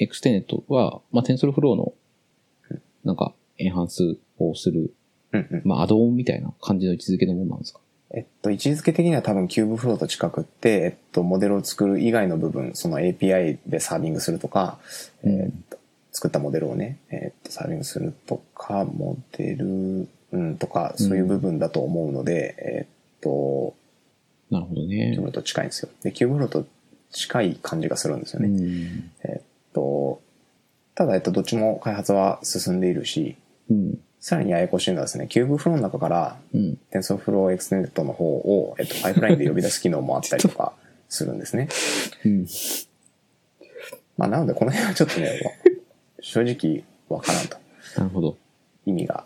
[0.00, 1.94] Extended は、まあ、TensorFlow の、
[3.04, 4.92] なんか、エンハンスをする、
[5.36, 5.62] うんうん。
[5.64, 7.80] まあ、アドオンみたいな感じの位置づけのものなんですか？
[8.12, 14.78] えっと、位置づけ的には多分 Kubeflow と近くって、えっと、モデルを作る以外の部分、その API でサービングするとか、
[15.24, 15.78] うんえっと、
[16.12, 23.74] 作ったモデルをね、えっと、サービングするとか、モデル、うん、とか、そういう部分だと思うので、えっと、
[24.50, 25.16] なるほどキューブフね。
[25.16, 25.88] ローと近いんですよ。
[26.02, 26.64] で、 Kubeflow と
[27.10, 28.48] 近い感じがするんですようね。
[28.48, 29.10] ん。
[29.24, 29.42] えっ
[29.74, 30.20] と、
[30.94, 33.36] ただ、えっと、どっちも開発は進んでいるし、
[33.68, 33.98] うん。
[34.26, 36.76] さらにややこしいのはですね、 Kubeflow の中からうん。
[36.90, 40.72] TensorFlow Extended の方を、えっと、パイプラインで呼び出す機能もあったりとか
[41.08, 41.68] するんですね。
[42.24, 42.46] うん。
[44.16, 45.52] まあ、なので、この辺はちょっとね、わ
[46.18, 47.56] 正直わからんと。
[47.98, 48.36] なるほど。
[48.84, 49.24] 意味が、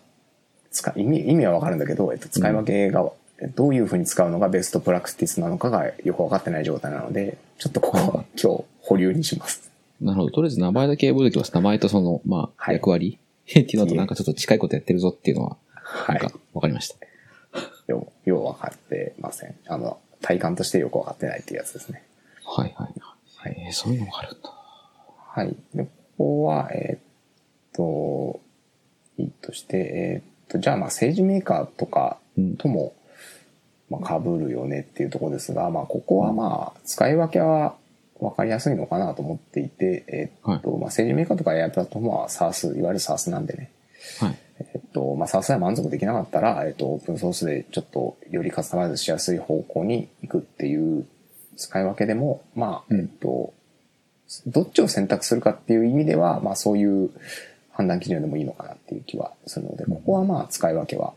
[0.70, 3.10] 使意味、意味はわかるんだけど、えっと、使い分けが、
[3.54, 9.70] どういうふうに使うのがベストプラクティスなのかがよくわかってない状態なので、ちょっとここは今日保留にします。
[9.98, 10.30] なるほど。
[10.30, 11.54] とりあえず名前だけ覚えておきます。
[11.54, 13.18] 名前とその、まあ、はい役割
[13.60, 16.20] っていうのとなんかちょっと近いことやってるぞっていうのは、はい。
[16.20, 16.96] なんかわかりました。
[17.88, 19.56] よう、ようわかってません。
[19.66, 22.04] あの、体感としてよくわかってないっていうやつですね。
[22.44, 23.64] はいはいはい。
[23.66, 24.50] えーそういうのがあるんだ。
[25.28, 25.56] はい。
[25.74, 27.00] で、ここは、えーっ
[27.72, 28.40] と、
[29.18, 32.56] いいとして、えーっと、じゃあまあ政治メーカーとかうん。
[32.56, 32.94] とも、
[33.88, 37.74] まあ、被るよねっていうところですが、まあ、ここはまあ、使い分けは
[38.20, 43.70] 分かりやすいのかなと思っていて、えーっと、まあ、政治メーカーとか AI プラットフォームは SARS、いわゆる SARS なんでね、
[44.20, 44.38] はい。
[44.60, 51.06] えっと、まあ、SARS で満足できなかったら、えっと、オープンソースでちょっとよりカスタマイズしやすい方向に行くっていう
[51.56, 53.52] 使い分けでも、まあ、うんえっと、
[54.46, 57.10] どっちを選択するかっていう意味では、まあ、そういう
[57.72, 61.14] 判断基準でもいいのかなっていう気はするので、ここはまあ、使い分けは、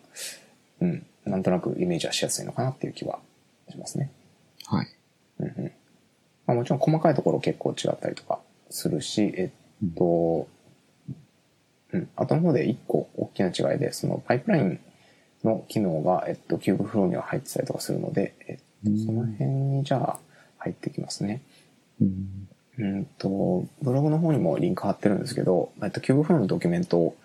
[0.82, 3.20] うん、なんとなくイメージはしやすいのかなっていう気は
[3.70, 4.10] しますね。
[4.66, 4.88] はい。
[5.40, 5.72] うんうん
[6.54, 8.40] まあ、もちろん細かいところ結構違ったりとか
[8.70, 9.52] するし、え
[9.86, 10.48] っと、
[11.92, 14.80] うん、後の方で一個大きな違いで、そのパイプライン
[15.44, 20.20] の機能が、えっと、 Kubeflow には入ってたりとかするので、えっと、その辺にじゃあ
[20.58, 21.42] 入ってきますね。
[22.02, 22.48] うん。
[22.80, 27.16] うんと、ブログの方にもリンク貼ってるんですけど、えっと、 Kubeflow のドキュメント、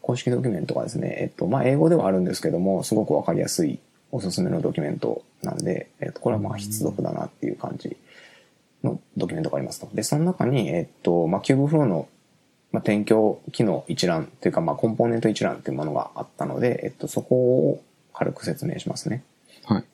[0.00, 3.78] 公式ドキュメントがですね、えっと、まあ、英語ではあるんですけども、すごくわかりやすい
[4.12, 7.96] おすすめのドキュメントなんで、えっと、これはまあ、必読だなっていう感じ
[8.84, 9.88] のドキュメントがありますと。
[9.92, 12.08] で、その中に、えっと、まあ、 Kubeflow の、
[12.70, 19.24] まあ、提供機能一覧というか、まあ、コンポーネント一覧っていうものがあったので、えっと、そこを軽く説明しますね。
[19.64, 19.84] はい。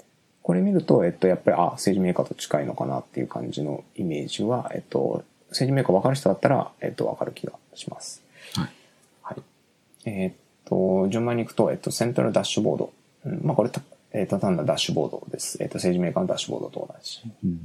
[0.42, 8.22] これ見ると、えっと、やっぱり、あ、 SageMaker と近いのかなっていう感じのイメージは、えっと、 SageMaker 分かる人だったら、えっと、分かる気がします。
[8.54, 8.70] はい。
[9.22, 9.42] はい。
[10.06, 10.32] えっ
[10.64, 12.92] と、順番に行くと、えっと、 Central Dashboard。
[13.26, 15.58] うん、まあ、これた、えっと、単なるダッシュボードです。
[15.60, 17.20] えっと、 SageMaker のダッシュボードと同じ。
[17.44, 17.59] うん。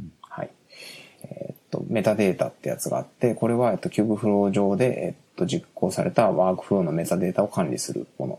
[1.96, 8.34] メタデータってやつがあって、これは、えっと、 Kubeflow 上で、えっと、実行されたワークフローのメタデータを管理するもの。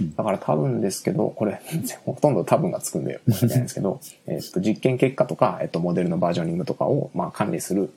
[0.00, 1.60] うんだから多分ですけど、これ、
[2.04, 7.92] ほとんど多分がつくんで申し訳ないんですけど、 えっと、実験結果とか、えっと、モデルのバージョニングとかを、まあ、管理する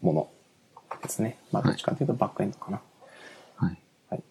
[0.00, 0.28] もの
[1.02, 1.38] ですね。
[1.50, 2.80] まあ、どっちかというとバックエンドかな。
[3.56, 4.22] はい。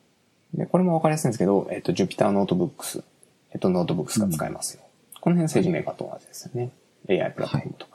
[0.54, 3.04] で、これもわかりやすいんですけど、えっと、Jupyter Notebooks、
[3.52, 4.82] えっと、 Notebooks が使えますよ。
[5.22, 6.72] この辺 SageMaker と同じですよね。
[7.10, 7.95] AI プラットフォームとか。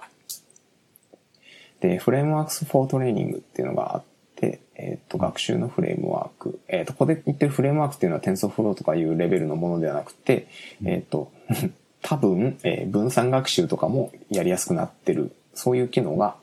[1.80, 4.02] で、 Frameworks for Training っていうのがあっ
[4.36, 6.60] て、えっと、学習のフレームワーク。
[6.68, 10.48] えっと、ここで言ってるフレームワークっていうのは TensorFlow とかいうレベルのものではなくて、
[10.84, 11.32] えっと、
[12.02, 16.36] 多分、えー分散学習とかもやりやすくなってる、そういう機能が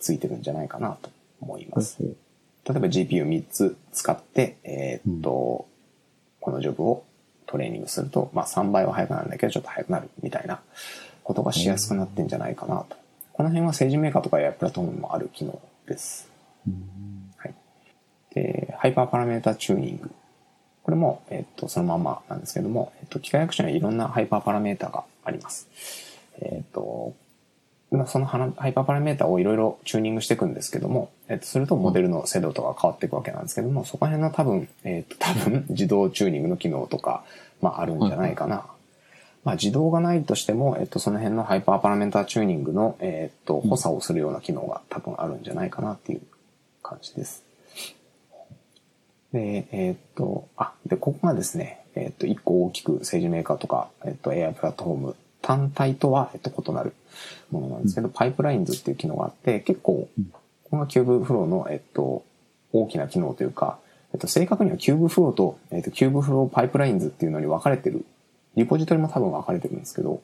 [0.00, 2.02] ついてるんじゃないかなと思います。
[2.02, 2.06] 例
[2.76, 5.66] えば GPU3 つ使って、えーっと、
[6.40, 7.04] このジョブを
[7.46, 10.60] トレーニングすると、まあ3倍は速くなるんだけど、ちょっと速くなるみたいな
[11.22, 12.96] ことがしやすくなってんじゃないかなと。
[13.36, 16.30] この辺は SageMaker とか AI Platform にもある機能です。
[17.36, 17.54] はい。
[18.34, 20.10] で、 Hyperparameter Tuning。
[20.82, 25.68] これも、えっと、そのまんまなんですけども、えっと、機械学習にはいろんなハイパーパラメータがあります。
[26.40, 27.12] えっと、
[27.90, 37.22] まあそのハイパーパラメータをいろいろチューニングしていくんですけども、えっと、するとモデルの精度とか変わっていくわけなんですけども、そこら辺の多分、えっと、多分、自動チューニングの機能とか、
[37.60, 38.64] まあ、あるんじゃないかな。
[39.46, 46.22] まあ、自動がないとしても、えっと、その辺のハイパーパラメータチューニングの、えっと、補佐をするような機能が多分あるんじゃないかなっていう
[46.82, 47.44] 感じです。
[49.32, 56.92] で、えーっと、あ、で、ここがですね、えーっと、一個大きく SageMaker とか、えーっと、AI プラットフォーム単体とは、えっと、異なる
[57.52, 60.08] ものなんですけど、 Pipelines っていう機能があって、結構、
[60.64, 62.24] ここが Kubeflow の、えっと、
[62.72, 63.78] 大きな機能というか、
[64.12, 68.04] えっと、正確には Kubeflow と、えっと、 Kubeflow Pipelines っていうのに分かれてる、
[68.56, 70.22] リポジトリも多分分かれてるんですけど、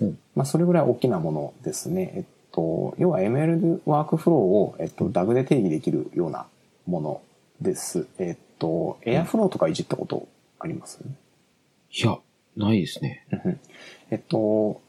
[0.00, 2.12] うんまあ、それぐらい大きなものですね。
[2.16, 6.46] えっと、要は ML ワークフローを、えっと、DAG で定義できるような
[6.86, 7.22] もの
[7.60, 8.06] です。
[8.18, 11.00] えっと、Airflow とかいじったことあります、
[11.92, 12.18] いや、
[12.56, 13.26] ないですね。
[14.10, 14.80] えっと、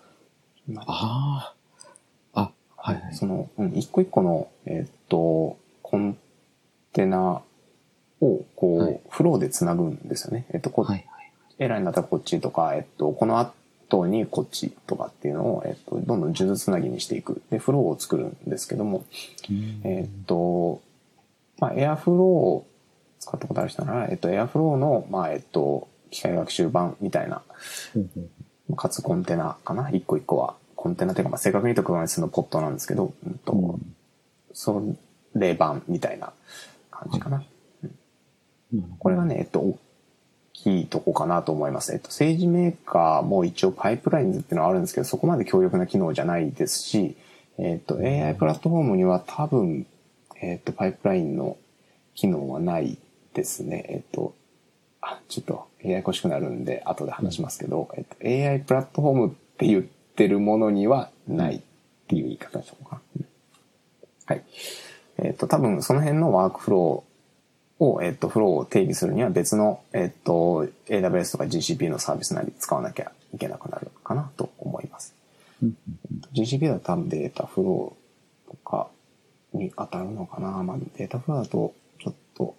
[0.77, 1.53] あ
[2.33, 2.41] あ。
[2.41, 3.15] あ、はいはい。
[3.15, 6.17] その、うん、一個一個の、えっと、コン
[6.93, 7.41] テナ
[8.21, 10.45] を、こう、はいフローでつなぐんですよね。
[10.53, 11.14] えっと、こはいはい。
[11.59, 17.41] エラーになったらこっちとか、えっと、この後にこっちとかっていうのを、えっと、どんどん数珠つなぎにしていく。
[17.49, 19.05] で、フローを作るんですけども、
[19.83, 20.81] えっと、
[21.59, 22.65] まあ、エアフローを
[23.19, 27.41] 使ったことある人なら、えっと、エアフローの、まあ、えっと、機械学習版みたいな、
[27.95, 28.29] うんうん
[28.75, 29.91] かつコンテナかな？
[29.91, 30.55] 一個一個は。
[30.75, 33.95] コンテナというか、まあ、正確に言うと Kubernetes のポットなんですけど、うんと、うん
[34.53, 34.81] そ
[35.35, 36.33] れ版みたいな
[36.89, 37.37] 感じかな。
[37.37, 37.49] なる
[38.71, 39.79] ほどこれがね、えっと、大
[40.65, 41.93] きいとこかなと思います。
[41.93, 47.15] えっと、政治メーカーも一応パイプラインズっていうのはあるんですけど、そこまで強力な機能じゃないですし、
[47.59, 49.85] えっと、AI プラットフォームには多分、
[50.41, 51.57] えっと、パイプラインの
[52.15, 52.97] 機能はない
[53.33, 53.85] ですね。
[53.89, 54.33] えっと、
[55.01, 61.61] あ、ちょっとややこしくなるんで、後で話しますけど、えっと、AI プラットフォームって言ってるものにはないっ
[62.07, 63.01] ていう言い方でしょうか。
[63.17, 63.25] うん
[64.27, 64.43] はい。
[65.19, 67.14] えっと、多分その辺のワークフロー
[67.79, 75.13] を、えっと、フローを定義するには別の、えっと、AWS とか GCP のサービスなり使わなきゃいけなくなるかなと思います。
[75.61, 75.77] うん。
[76.33, 78.87] GCP だと多分データフローとか
[79.53, 80.63] に当たるのかな。
[80.63, 82.55] まあ、データフローだとちょっと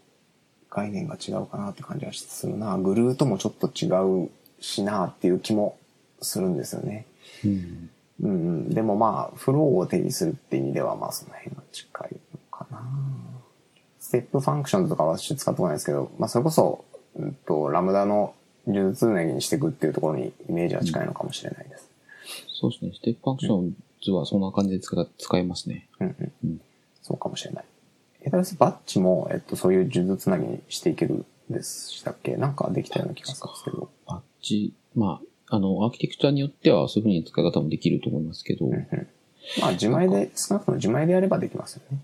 [0.70, 2.76] 概念が違うかなって感じはするな。
[2.76, 3.88] グルーともちょっと違
[4.24, 5.78] うしなっていう気も
[6.20, 7.06] するんですよね。
[7.44, 7.90] うん。
[8.22, 8.70] うんうん。
[8.70, 12.82] でもまあ、フローを定義するって意味ではまあその辺が近いのかな。
[14.06, 16.84] Step Functions とかは私使ったことないですけど、まあそれこそ、
[17.16, 18.34] うんと、 Lambda の
[18.68, 21.90] 数珠つなぎにしていくっていうところにイメージは近いのかもしれないです。
[22.60, 22.92] そうですね。
[22.94, 25.88] Step Functions はそんな感じで使使えますね。
[25.98, 26.32] うんうん。
[26.44, 26.60] うん
[27.02, 27.64] そうかもしれない。
[28.26, 32.36] AWS バッチも、えっと、そういう数珠つなぎにしていけるでしたっけ？
[32.36, 33.88] なんかできたような気がするんですけど。
[34.06, 39.08] バッチ、まあ、あの、アーキテクチャによってはそういうふうに使い方もできると思いますけど、うんうん。
[39.60, 41.98] まあ、自前で、少なくとも自前でやればできますよね。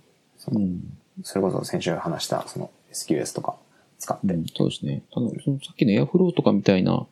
[0.52, 0.98] うん。
[1.22, 3.56] それこそ先週話した、その SQS とか
[3.98, 4.34] 使って。
[4.34, 5.02] うんそうですね。
[5.12, 7.06] ただ、そのさっきのエアフローとかみたいな、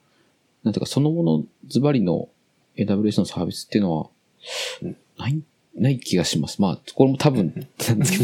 [0.65, 2.29] なんていうか、そのものズバリの
[2.77, 4.07] AWS のサービスっていうのは
[4.83, 5.43] うん、ない、
[5.75, 6.61] ない気がします。
[6.61, 7.67] まあ、これも多分、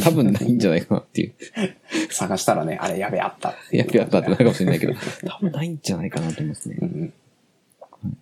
[0.03, 1.35] 多分ないんじゃないかなっていう。
[2.11, 4.95] 探したらね、あれやべえあったやっぱやったってなるかもしれないけど、
[5.27, 6.85] 多分ないんじゃないかなと思いますねう。
[6.85, 8.19] んうん。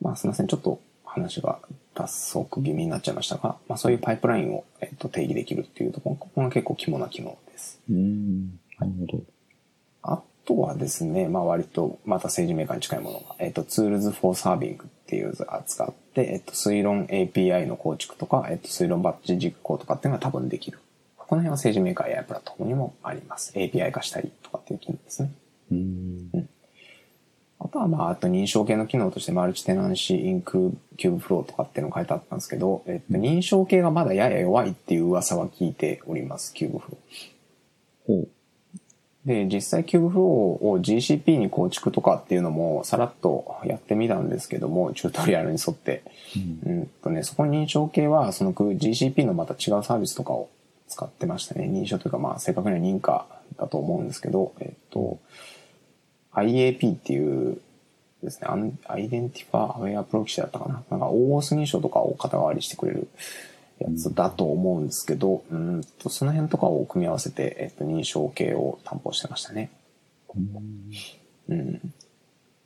[0.00, 0.46] まあ、すみません。
[0.46, 1.58] ちょっと話が
[1.94, 7.80] 脱足気味になっちゃいましたが、まあ、そういうパイプラインを、えっと、定義できるっていうところ、ここが結構肝な機能です。
[7.90, 8.58] うーん。
[8.78, 9.22] なるほど。
[10.02, 20.78] あとはですね、まあ割とまた政治メーカーに近いものが、えっと、Tools for Serving っていう図を扱って、えっと、推論 API の構築とか、えっと、推論バッチ実行とかっていうのが多分できる。
[21.16, 23.52] この辺は政治メーカー AI プラットフォームにもあります。
[23.54, 25.32] API 化したりとかっていう機能ですね。
[25.70, 26.48] うーん。
[27.64, 38.18] あとはまあ、あと認証系の機能として Multi-Tenancy in Kubeflow とかっていうのが書いてあったんですけど、えっと、認証系がまだやや弱いっていう噂は聞いております、 Kubeflow。
[38.18, 38.28] ほう。
[39.24, 46.02] で、実際 Kubeflow を GCP に構築とかっていうのもさらっとやってみたんですけども、チュートリアルに沿って。
[46.64, 50.48] うんうんとね、そこに認証系は、その GCP のまた違うサービスとかを
[50.88, 51.66] 使ってましたね。
[51.66, 55.18] 認証というか、まあ、正確には認可だと思うんですけど、えっと、
[56.34, 57.60] IAP っていう
[58.22, 58.48] ですね、
[58.86, 60.82] Identity-Aware Proxy だったかな。
[60.90, 63.08] なんか OAuth 認証とかを肩代わりしてくれる
[63.80, 69.70] やつだと思うんですけど、うんとその辺とかを組み合わせて、えっと、認証系を担保してましたね。
[71.48, 71.94] うん。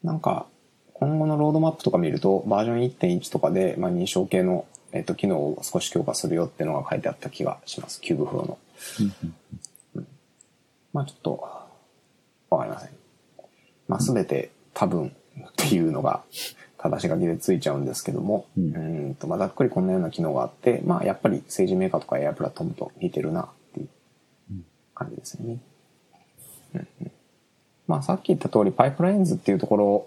[0.02, 0.46] なんか、
[0.92, 8.00] 今後のロードマップとか見ると、バージョン1.1とかで、まあ、認証系の、えっと、機能を少し強化するよっていうのが書いてあった気がします。
[8.00, 8.58] Kubeflow の。
[10.92, 11.32] まあ、ちょっと、
[12.50, 12.95] わかりません。
[13.88, 16.22] まあ、すべて多分っていうのが、
[16.78, 23.88] 但し書きでついちゃうんですけども、ううんんと、まあ、ざっくりこんなような機能があって、まあ、やっぱり SageMaker とか AI Platform と似てるなっていう
[24.94, 25.58] 感じですよね。
[26.74, 27.10] うんうん。
[27.86, 30.06] まあ、さっき言った通り、 Pipelines っていうところ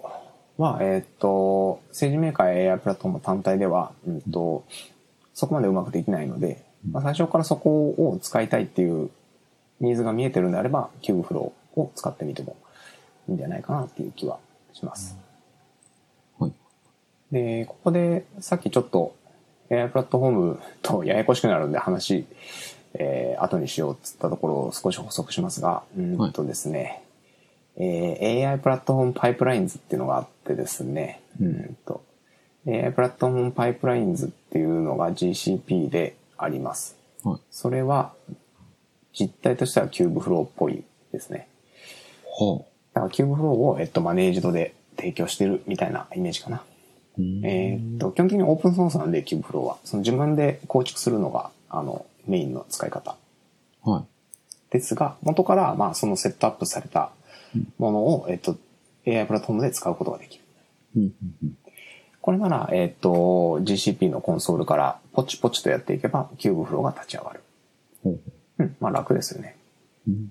[0.57, 4.65] は、えーっと、政治メーカーや AI プラットフォーム単体では、うんと、
[5.33, 9.09] そこまでうまくできないので、まあ、最初からそこを使いたいっていう
[9.79, 12.55] ニーズが見えてるんであれば、 Kubeflow を使ってみても
[13.29, 14.39] いいんじゃないかなっていう気は
[14.73, 15.17] します。
[16.39, 16.53] はい。
[17.31, 19.15] で、ここでさっきちょっと
[19.71, 22.25] AI プラットフォームとややこしくなるんで話、
[22.95, 27.03] えー、後にしようっつったところを少し補足しますが、うんとですね、
[27.77, 32.03] えー AI Platform Pipelines っていうのがあってですね、うんうんと
[32.67, 36.97] AI Platform Pipelines っていうのが GCP であります。
[37.23, 37.39] はい。
[37.51, 38.13] それは
[39.13, 41.47] 実態としては Kubeflow っぽいですね。
[42.39, 42.61] は
[42.93, 46.63] だから Kubeflow を、えっと、マネージドで提供してるみたいなイメージかな。
[47.43, 49.77] えーっと、基本的にオープンソースなんで、 Kubeflow は。
[49.83, 53.17] その自分で構築するのが、あの、メインの使い方。
[53.83, 54.71] はい。
[54.71, 57.11] ですが、元から、まあ、そのセットアップされた
[57.77, 58.57] ものを、えっと、
[59.05, 60.43] AI プラットフォームで使うことができる。
[60.95, 61.57] うんうんうん
[62.21, 63.09] これなら、えっと、
[63.61, 67.41] GCP のコンソールからポチポチとやっていけば、 Kubeflow が立ち上がる。
[68.03, 68.19] ほう
[68.59, 69.55] うん、まあ楽ですよね。
[70.05, 70.29] うん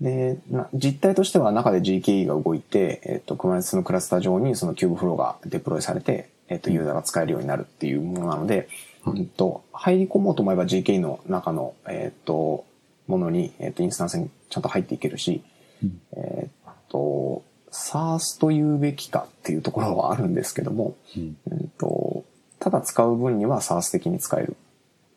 [0.00, 8.68] で、な実態としては中で GKE が動いて、えっと、Kubernetes のクラスター上にその Kubeflow がデプロイされて、えっと、ユーザーが使えるようになるっていうものなので、
[9.02, 12.64] はいうんと、入り込もうと思えば GKE の中の、えっと、
[13.06, 15.42] ものに、えっと、インスタンスにちゃんと入っていけるし、
[15.82, 16.00] うん。
[16.12, 21.36] えっと、SARS と言うべきかっていうところはあるんですけども、うん。
[21.50, 22.24] うんと、
[22.60, 24.56] ただ使う分には SARS 的に使える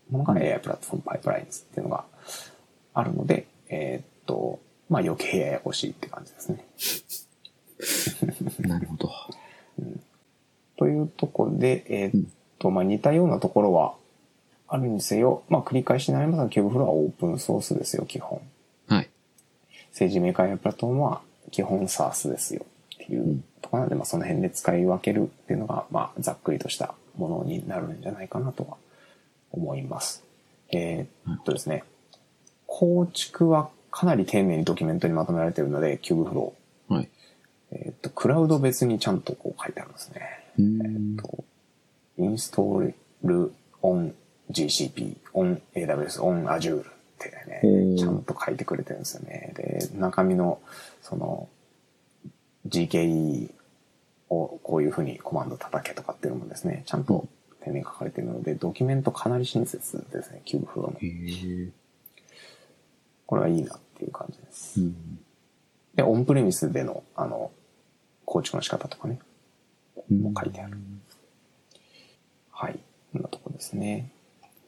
[0.10, 2.04] ものが AI プラットフォームパイプラインズっていうのが
[2.94, 4.60] あるので、えーっと、
[4.90, 6.66] まあ余計ややこしいって感じですね。
[8.68, 9.12] なるほど。
[10.78, 13.96] というところで、えーっと、まあ似たようなところは
[14.68, 18.42] あるにせよ、まあ繰り返しになりますが、 Kubeflow はオープンソースですよ、基本。
[18.88, 19.10] はい。
[19.92, 21.22] SageMaker やプラットフォームは
[21.52, 28.78] 基本 SaaS ですよっていうところなので、まあその辺で使い分けるっていうのが、まあざっくりとしたものになるんじゃないかなとは
[29.52, 30.24] 思います。
[30.72, 31.84] えーっとですね、
[32.66, 36.54] 構築はかなり丁寧にドキュメントにまとめられているので、 Kubeflow
[36.88, 37.06] はい。
[37.06, 37.08] ー。
[37.72, 40.22] えーっと、クラウド別にちゃんとこう書いてあるんですね。
[40.60, 41.44] うえっと、
[42.20, 44.14] インストール on
[44.52, 46.84] GCP, on AWS, on Azure っ
[47.18, 47.34] て
[47.64, 49.54] おね、ーちゃんと書いてくれてるんですよね。
[49.56, 50.62] で、中身の、
[51.02, 51.50] その、
[52.68, 53.50] GKE
[54.30, 57.28] をこういうふうにコマンド叩けとかっていうのもですね、ちゃんと
[57.64, 61.72] 丁寧に書かれているので、ドキュメントかなり親切ですね、 Kubeflow の。
[63.28, 64.80] これはいいなっていう感じです。
[64.80, 65.20] うん。
[65.96, 67.52] で、オンプレミスでの、あの、
[68.26, 69.20] 構築の仕方とかね、
[70.10, 70.78] も書いてある。
[72.52, 72.80] はい。
[73.14, 74.12] こんなとこですね。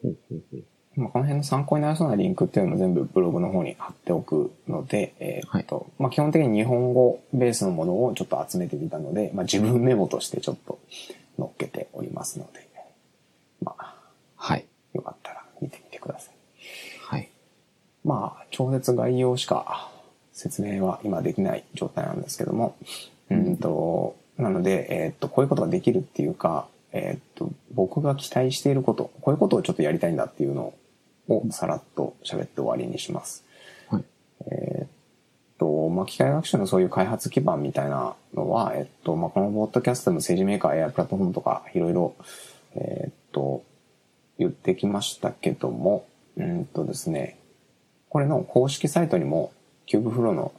[0.01, 0.63] ほうほうほう。
[0.95, 10.79] まあ、この辺の参考になりそうなリンクっていうのも全部ブログの方に貼っておくので、えーっと、まあ、基本的に日本語ベースのものをちょっと集めてみたので、まあ、自分メモとしてちょっと
[11.37, 12.67] 載っけておりますので、
[13.61, 13.95] まあ、
[14.35, 14.65] はい。
[14.93, 16.33] よかったら見てみてください。
[16.33, 16.38] はい。
[18.09, 19.91] まあ、超絶概要しか
[20.33, 22.75] 説明は今できない状態なんですけども、
[23.29, 30.73] うんと、なので、えーっと、こういうことができるっていうか、えーっと、僕が期待していること、こういうことをちょっとやりたいんだっていうの
[31.27, 33.45] をさらっと喋って終わりにします。
[33.89, 34.03] はい。
[34.49, 34.87] えーっ
[35.59, 42.15] と、まあ、機械学習のそういう開発基盤みたいなのは、えっと、まあ、このポッドキャストでも政治メーカー AI プラットフォームとかいろいろ、
[42.73, 43.63] えーっと、
[44.39, 47.38] 言ってきましたけども、うんとですね、
[48.09, 49.51] これの公式サイトにも、
[49.85, 50.51] Kubeflow の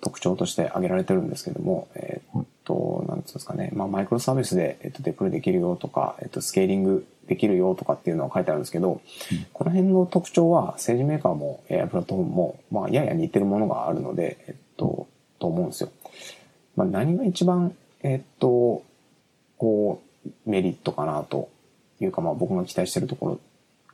[0.00, 9.00] 特徴として挙げられてるんですけども、えーっと、なんつうんですかね、まあ、マイクロサービスで、えっと、デプロイできるよとか、えっと、スケーリングできるよとかっていうのは書いてあるんですけど、
[9.52, 15.06] この辺の特徴は、 SageMaker も AI Platform も、まあ、やや似てるものがあるので、えっと、
[15.38, 15.90] と思うんですよ。
[16.76, 18.82] まあ、何が一番、えっと、
[19.56, 21.48] こう、メリットかなと
[22.00, 23.40] いうか、まあ、僕が期待してるところ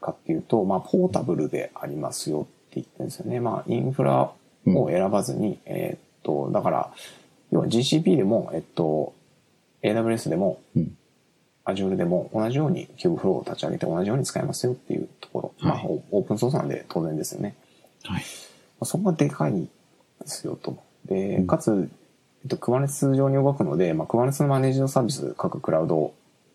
[0.00, 3.40] かっていうと、まあ、ポータブルでありますよっ言ってるんですよね。
[3.40, 4.30] まあ、インフラ
[4.66, 6.90] を選ばずに、えっと、だから、
[7.50, 9.14] 要は GCP でも、えっと、
[9.82, 10.96] AWS でも、うん。
[11.68, 15.68] Azure でも同じように Kubeflow を立ち上げて同じように使えますよっていうところ。
[15.68, 17.56] はいまあ、オオープンソースなんで当然ですよね。
[18.04, 18.22] はい。
[18.22, 18.24] ま
[18.80, 19.68] あそこがでかいで
[20.26, 20.78] すよと。
[21.04, 21.90] で、うんかつ、
[22.42, 26.14] えっと、Kubernetes 上に動くので、まあ、Kubernetes のマネージドサービス、各クラウド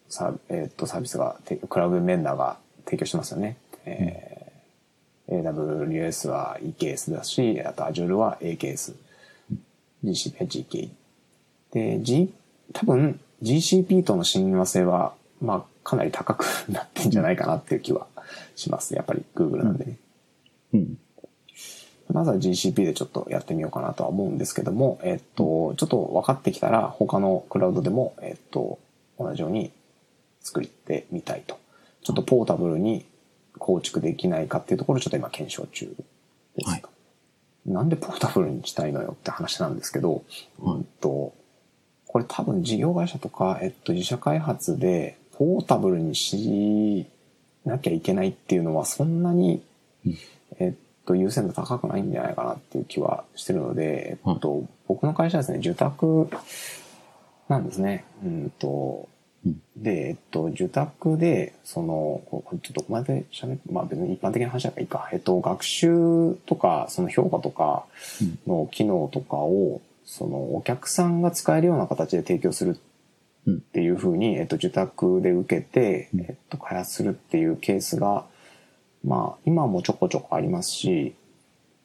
[0.09, 3.57] サ,、えっと、サービスが、てクラウドベンダーが提供してますよね。
[3.86, 4.42] えー
[5.41, 8.95] AWS は EKS だし、あと Azure は AKS。
[10.03, 10.89] GCP は GKE。
[11.71, 12.34] で、G、
[12.73, 18.07] 多分 GCP との親和性は、まあ、かなり高くなってんじゃないかなっていう気は
[18.55, 18.95] します。
[18.95, 19.97] やっぱり Google なんでね。
[20.73, 20.97] うん。
[22.11, 28.79] まずは GCP でちょっとやってみようかなとは思うんですけども、えっと、ちょっと分かってきたら他のクラウドでも、えっと、
[29.17, 29.71] 同じように
[30.41, 31.57] 作ってみたいと。
[32.03, 33.05] ちょっとポータブルに
[33.64, 35.95] 構築できないかっていうところをちょっと今検証中
[36.57, 36.70] です。
[36.70, 36.84] はい
[37.66, 40.24] なんでポータブルにしたいのよって話なんですけど、
[40.59, 41.34] うんと、
[42.07, 47.07] これ多分事業会社とか、えっと、自社開発でポータブルにし
[47.64, 49.64] なきゃいけないっていうのはそんなに、
[50.05, 50.18] うん
[50.59, 56.28] えっと、優先度高くないんじゃないかなっていう気はしてるので、えっと、僕の会社はですね、受託
[57.47, 58.03] なんですね。
[58.26, 59.12] うんと、うん
[59.75, 65.09] で、えっと、受託で、その、これちょっとどこまで喋って、まあ別に一般的な話だからいいか。
[65.11, 67.85] えっと、学習とか、その評価とか
[68.47, 72.77] の機能とかを、そのお客さんが使えるような形で提供する
[73.49, 78.25] っていうふうに、えっと、受託で受けて、うんえっと、開発するっていうケースが、
[79.03, 81.15] まあ、今もちょこちょこありますし、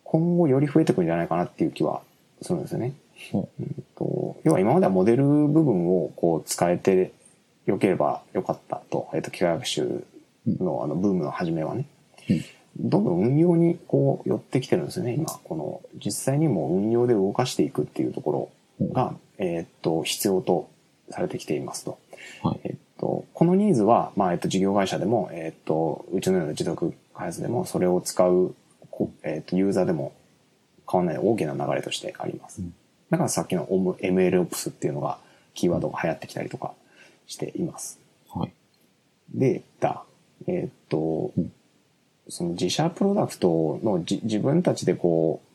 [0.04, 2.02] 今後より増えてくるんじゃないかなっていう気は
[2.40, 2.94] するんですよね。
[3.32, 7.12] ほうんと要は今まではモデル部分をこう使えて
[7.68, 10.04] よければよかったと、えっと、機械学習
[10.46, 11.86] のあのブームの始めはね、
[12.28, 12.44] うん
[12.80, 15.26] どんどん運用にこう寄ってきてるんですよね、今。
[15.42, 20.70] この実際にも運用で動かしていくっていうところが、えっと、必要と
[21.10, 21.98] されてきていますと。
[22.40, 22.60] はい。
[22.62, 28.54] えっと、このニーズは、まあ、えっと、事業会社でも、えっと、うちのような自宅開発でも、それを使う、
[28.90, 30.12] こえっと、ユーザーでも
[30.88, 32.60] 変わらない大きな流れとしてあります。
[32.60, 32.74] うん
[33.10, 35.18] だからさっきの MLOps っていうのが、
[35.54, 36.74] キーワードが流行ってきたりとか
[37.28, 38.00] しています。
[38.34, 38.52] はい。
[39.32, 40.02] で、だ、
[40.48, 41.52] えっとうん、
[42.28, 45.48] その自社プロダクトのじ自分たちでこう、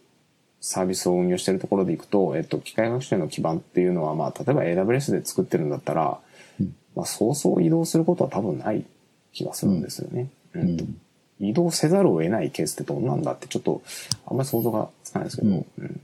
[0.62, 6.20] サービスを運用しているところでいくと、えっと、機械学習の基盤っていうのは、まあ、例えば AWS で作ってるんだったら、
[6.62, 8.86] うんまあ、そうそう移動することは多分ない
[9.34, 10.30] 気がするんですよね。
[10.54, 11.02] ううん。
[11.40, 13.82] 移動せざるを得ないケースってどんなんだってちょっと
[14.26, 16.02] あんまり想像がつかないですけど、うんうん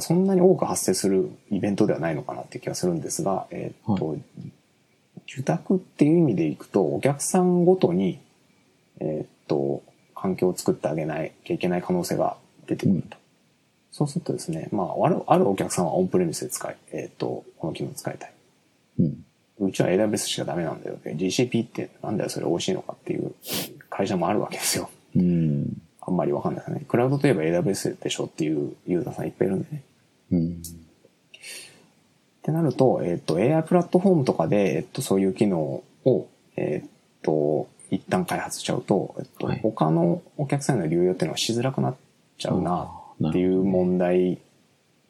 [0.00, 4.16] そんなに多く発生するイベントではないのかなって気がするんですが、えーっと、
[5.26, 8.20] 受託っていう意味でいくと、お客さんごとに、
[9.00, 9.82] えーっと、
[10.14, 12.36] 環境を作ってあげないきゃいけない可能性が
[12.66, 13.16] 出てくると。
[13.90, 18.32] そうするとですね、まあ、ある、あるお客さんはオンプレミスで使い、えーっと、この機能使いたい。
[19.00, 19.24] うん。
[19.58, 20.98] うちは AWS しかダメなんだよ。
[21.04, 23.34] GCP ってなんだよ、それ美味しいのかっていう
[23.88, 24.90] 会社もあるわけですよ。
[25.14, 25.80] うん。
[26.06, 26.84] あんまりわかんないですね。
[26.88, 29.82] クラウドといえば AWS でしょっていうユーザーさんいっぱいいるんでね。
[30.32, 30.62] うん。
[30.62, 36.90] ってなると、えっ、と、AI プラットフォームとかで、えっ、と、そういう機能を、えっ、
[37.22, 41.96] と、一旦開発しちゃうと、えっ、と、はい他のお客さんへの流用っていうのはしづらくなっ
[42.38, 42.88] ちゃうな
[43.18, 44.38] なっていう問題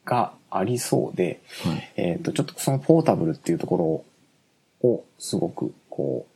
[0.06, 1.92] がありそうで、はい。
[1.96, 4.04] えっ、と、ちょっとそのポータブルっていうとこ
[4.82, 6.26] ろをすごく、こ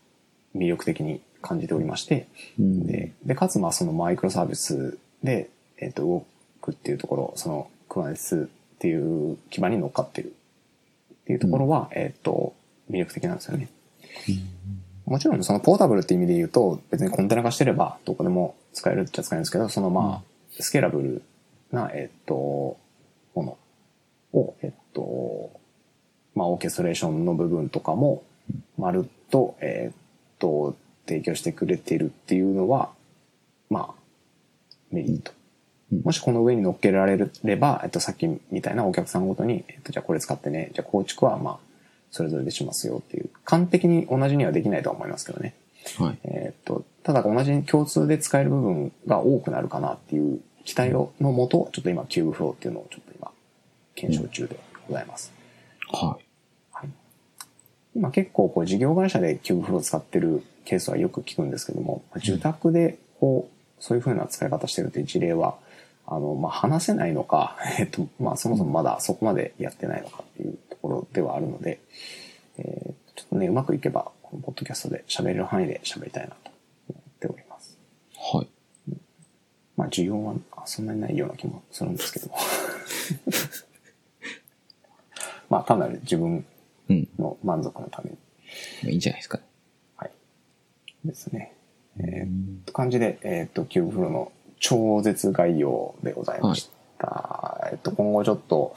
[0.54, 2.28] う、魅力的に感じておりまして、
[2.58, 2.86] うん。
[2.86, 6.26] で、で、かつまあそのマイクロサービスで、えっ、と、動
[6.60, 10.34] くっていうところ、その Kubernetes っていう基盤に乗っかってる
[11.12, 12.54] っていうところは、えっ、と、
[12.90, 13.68] 魅力的なんですよね。
[15.06, 21.22] もちろんそのポータブルって意味で言うと、別にコンテナ化してればどこでも使えるっちゃ使えるんですけど、そのまあ、スケーラブル
[21.72, 22.78] な、えっ、と、も
[23.36, 23.58] の
[24.32, 25.50] を、えっ、と、
[26.34, 28.22] まあ、オーケストレーションの部分とかも、
[28.78, 29.96] まるっと、えっ、
[30.38, 30.76] と、
[31.06, 32.90] 提供してくれているっていうのは、
[33.68, 35.32] まあ、メリット。
[35.32, 35.40] うん
[36.04, 41.58] もしこの上に乗っけられれば、えっと、さっきみたいなお客さんごとに、えっと、じゃあこれ使ってね、じゃあ構築はまあ、
[42.12, 45.54] それぞれでしますよっていう、完璧に同じにはできないとは思いますけどね。
[45.98, 46.18] はい。
[46.24, 53.32] えっと、ただ同じに共通で使える部分が多くなるかなっていう期待をのもと、ちょっと今、 Kubeflow っていうのをちょっと今、
[53.96, 55.32] 検証中でございます。
[55.90, 56.24] はい。
[56.72, 56.90] はい、
[57.96, 65.56] 今結構こう事業会社で Kubeflow 使ってるケースはよく聞くんですけども、受託でこう、そういう風な使い方してるっていう事例は、
[66.06, 71.80] あの、まあ、話せないのか、 えっと、まあ、そもそもまだそこまでやってないのかっていうところではあるので、
[72.58, 76.50] えーちょっとね、うまくいけば、このポッドキャストで喋れる範囲で喋りたいなと
[76.88, 77.76] 思っております。
[78.16, 78.48] はい。
[79.76, 82.36] まあ、需要はあそんなにないような気もするんですけども。
[85.50, 86.46] まあ、単なる自分
[86.88, 87.08] うん。
[87.18, 88.16] の満足のために
[88.84, 89.44] まあいいんじゃないですかね。
[91.04, 91.08] はい。
[91.08, 91.52] ですね。
[91.98, 97.68] えー、うんと感じで、えっ、と、 Kubeflow の超絶概要でございました。
[97.72, 98.74] えっ、と、今後ちょっと、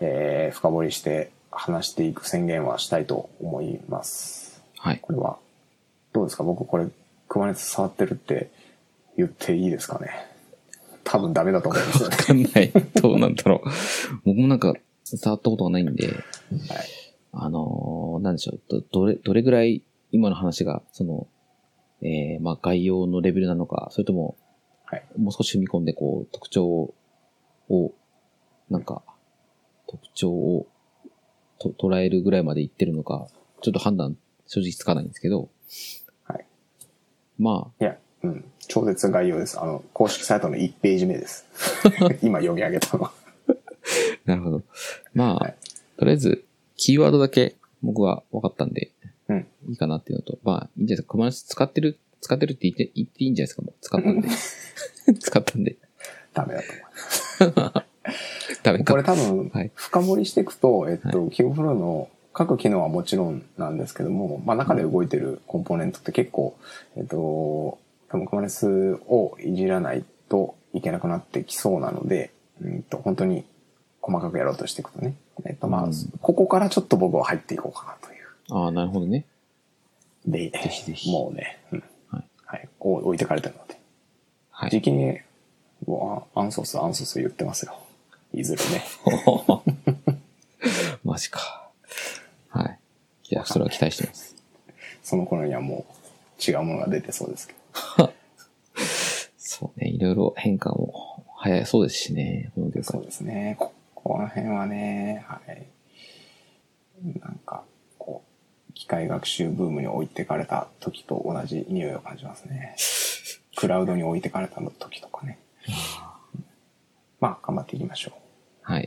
[0.00, 4.62] えー深掘りして話していく宣言はしたいと思います。
[4.78, 4.98] はい。
[5.00, 5.38] これは、
[6.12, 6.42] どうですか？
[6.44, 6.86] 僕これ、
[7.28, 8.50] クマネツ触ってるって
[9.16, 10.10] 言っていいですかね？
[11.04, 12.22] 多分ダメだと思いますよねわ。
[12.22, 12.72] かんない。
[13.02, 13.68] どうなんだろう。
[14.24, 16.16] 僕もなんか、触ったことがないんで、はい。
[17.32, 18.60] あのーなんでしょう。
[18.68, 21.26] ど、どれ、どれぐらい今の話が、その、
[22.02, 24.36] えー、まあ概要のレベルなのか、それとも、
[24.84, 25.04] はい。
[25.18, 26.94] もう少し踏み込んで、こう、特徴
[27.68, 27.92] を、
[28.70, 29.02] なんか、
[29.86, 30.66] 特徴を
[31.58, 33.26] と捉えるぐらいまでいってるのか、
[33.60, 35.50] ちょっと判断、正直つかないんですけど、
[36.24, 36.44] はい。
[37.38, 38.44] まあ、いや、うん。
[38.66, 39.60] 超絶概要です。
[39.60, 41.46] あの、公式サイトの1ページ目です。
[42.22, 43.12] 今読み上げたのは。
[44.24, 44.62] なるほど。
[45.14, 45.54] まあ、はい
[45.98, 46.44] とりあえず、
[46.76, 48.92] キーワードだけ僕は分かったんで、
[49.28, 49.46] うん。
[49.68, 51.08] いいかなっていうのと、まあ、いいんじゃないですか。
[51.12, 53.62] 熊梨使ってる、使ってるって言って、言っていいんじゃないですか。
[53.62, 54.28] もう使ったんで。
[55.20, 55.76] 使ったんで。
[56.34, 56.66] ダメだと
[57.40, 57.88] 思います。
[58.62, 58.92] ダメか。
[58.92, 66.56] これ多分はい、深掘りしていくと、えっと、 Kubeflow の各機能はもちろんなんですけども、まあ中で動いてるコンポーネントって結構、
[66.96, 67.78] えっと、多
[68.12, 72.30] 分 Kubernetes をいじらないといけなくなってきそうなので、
[72.62, 73.44] うんと、本当に
[74.00, 75.14] 細かくやろうとしていくとね。
[75.44, 78.17] えっと、まあ、うんここからちょっと僕は入っていこうかなという。
[78.50, 79.24] ああ、なるほどね。
[80.26, 81.84] で、ぜひぜひもうね、うん。
[82.10, 82.24] はい。
[82.44, 82.68] はい。
[82.80, 83.78] お置いてかれてるので。
[84.50, 84.70] はい。
[84.70, 85.18] 時期に、
[85.86, 87.78] もうアンソス、アンソス言ってますよ。
[88.32, 88.84] いずれね。
[91.04, 91.70] マジか。
[92.48, 92.78] はい。
[93.30, 94.34] いや、それは期待してます。
[95.02, 97.54] その頃にはもう違うものが出てそうですけ
[97.98, 98.12] ど。
[99.38, 103.04] そうね、いろいろ変化も早いそうですしね、この業界そう。
[103.04, 103.56] ですね。
[103.58, 105.66] ここの辺はね、はい。
[107.20, 107.64] なんか、
[108.78, 112.76] 機械学習ブームに置いてかれた時と同じ匂いを感じますね。
[113.56, 115.40] クラウドに置いてかれた時とかね。
[117.18, 118.12] まあ、頑張っていきましょ
[118.62, 118.84] はい。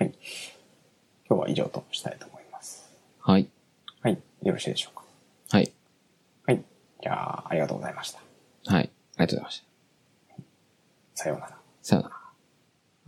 [0.00, 0.02] う。
[0.02, 0.12] はい。
[1.28, 2.90] 今日は以上としたいと思います。
[3.20, 3.48] はい。
[4.02, 4.18] はい。
[4.42, 5.04] よろしいでしょうか。
[5.52, 5.72] はい。
[6.44, 6.60] はい。
[7.00, 8.18] じゃあ、ありがとうございました。
[8.66, 8.82] はい。
[8.82, 9.64] ありがとうございました。
[11.14, 11.58] さようなら。
[11.80, 12.14] さよなら。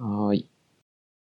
[0.05, 0.49] はーい。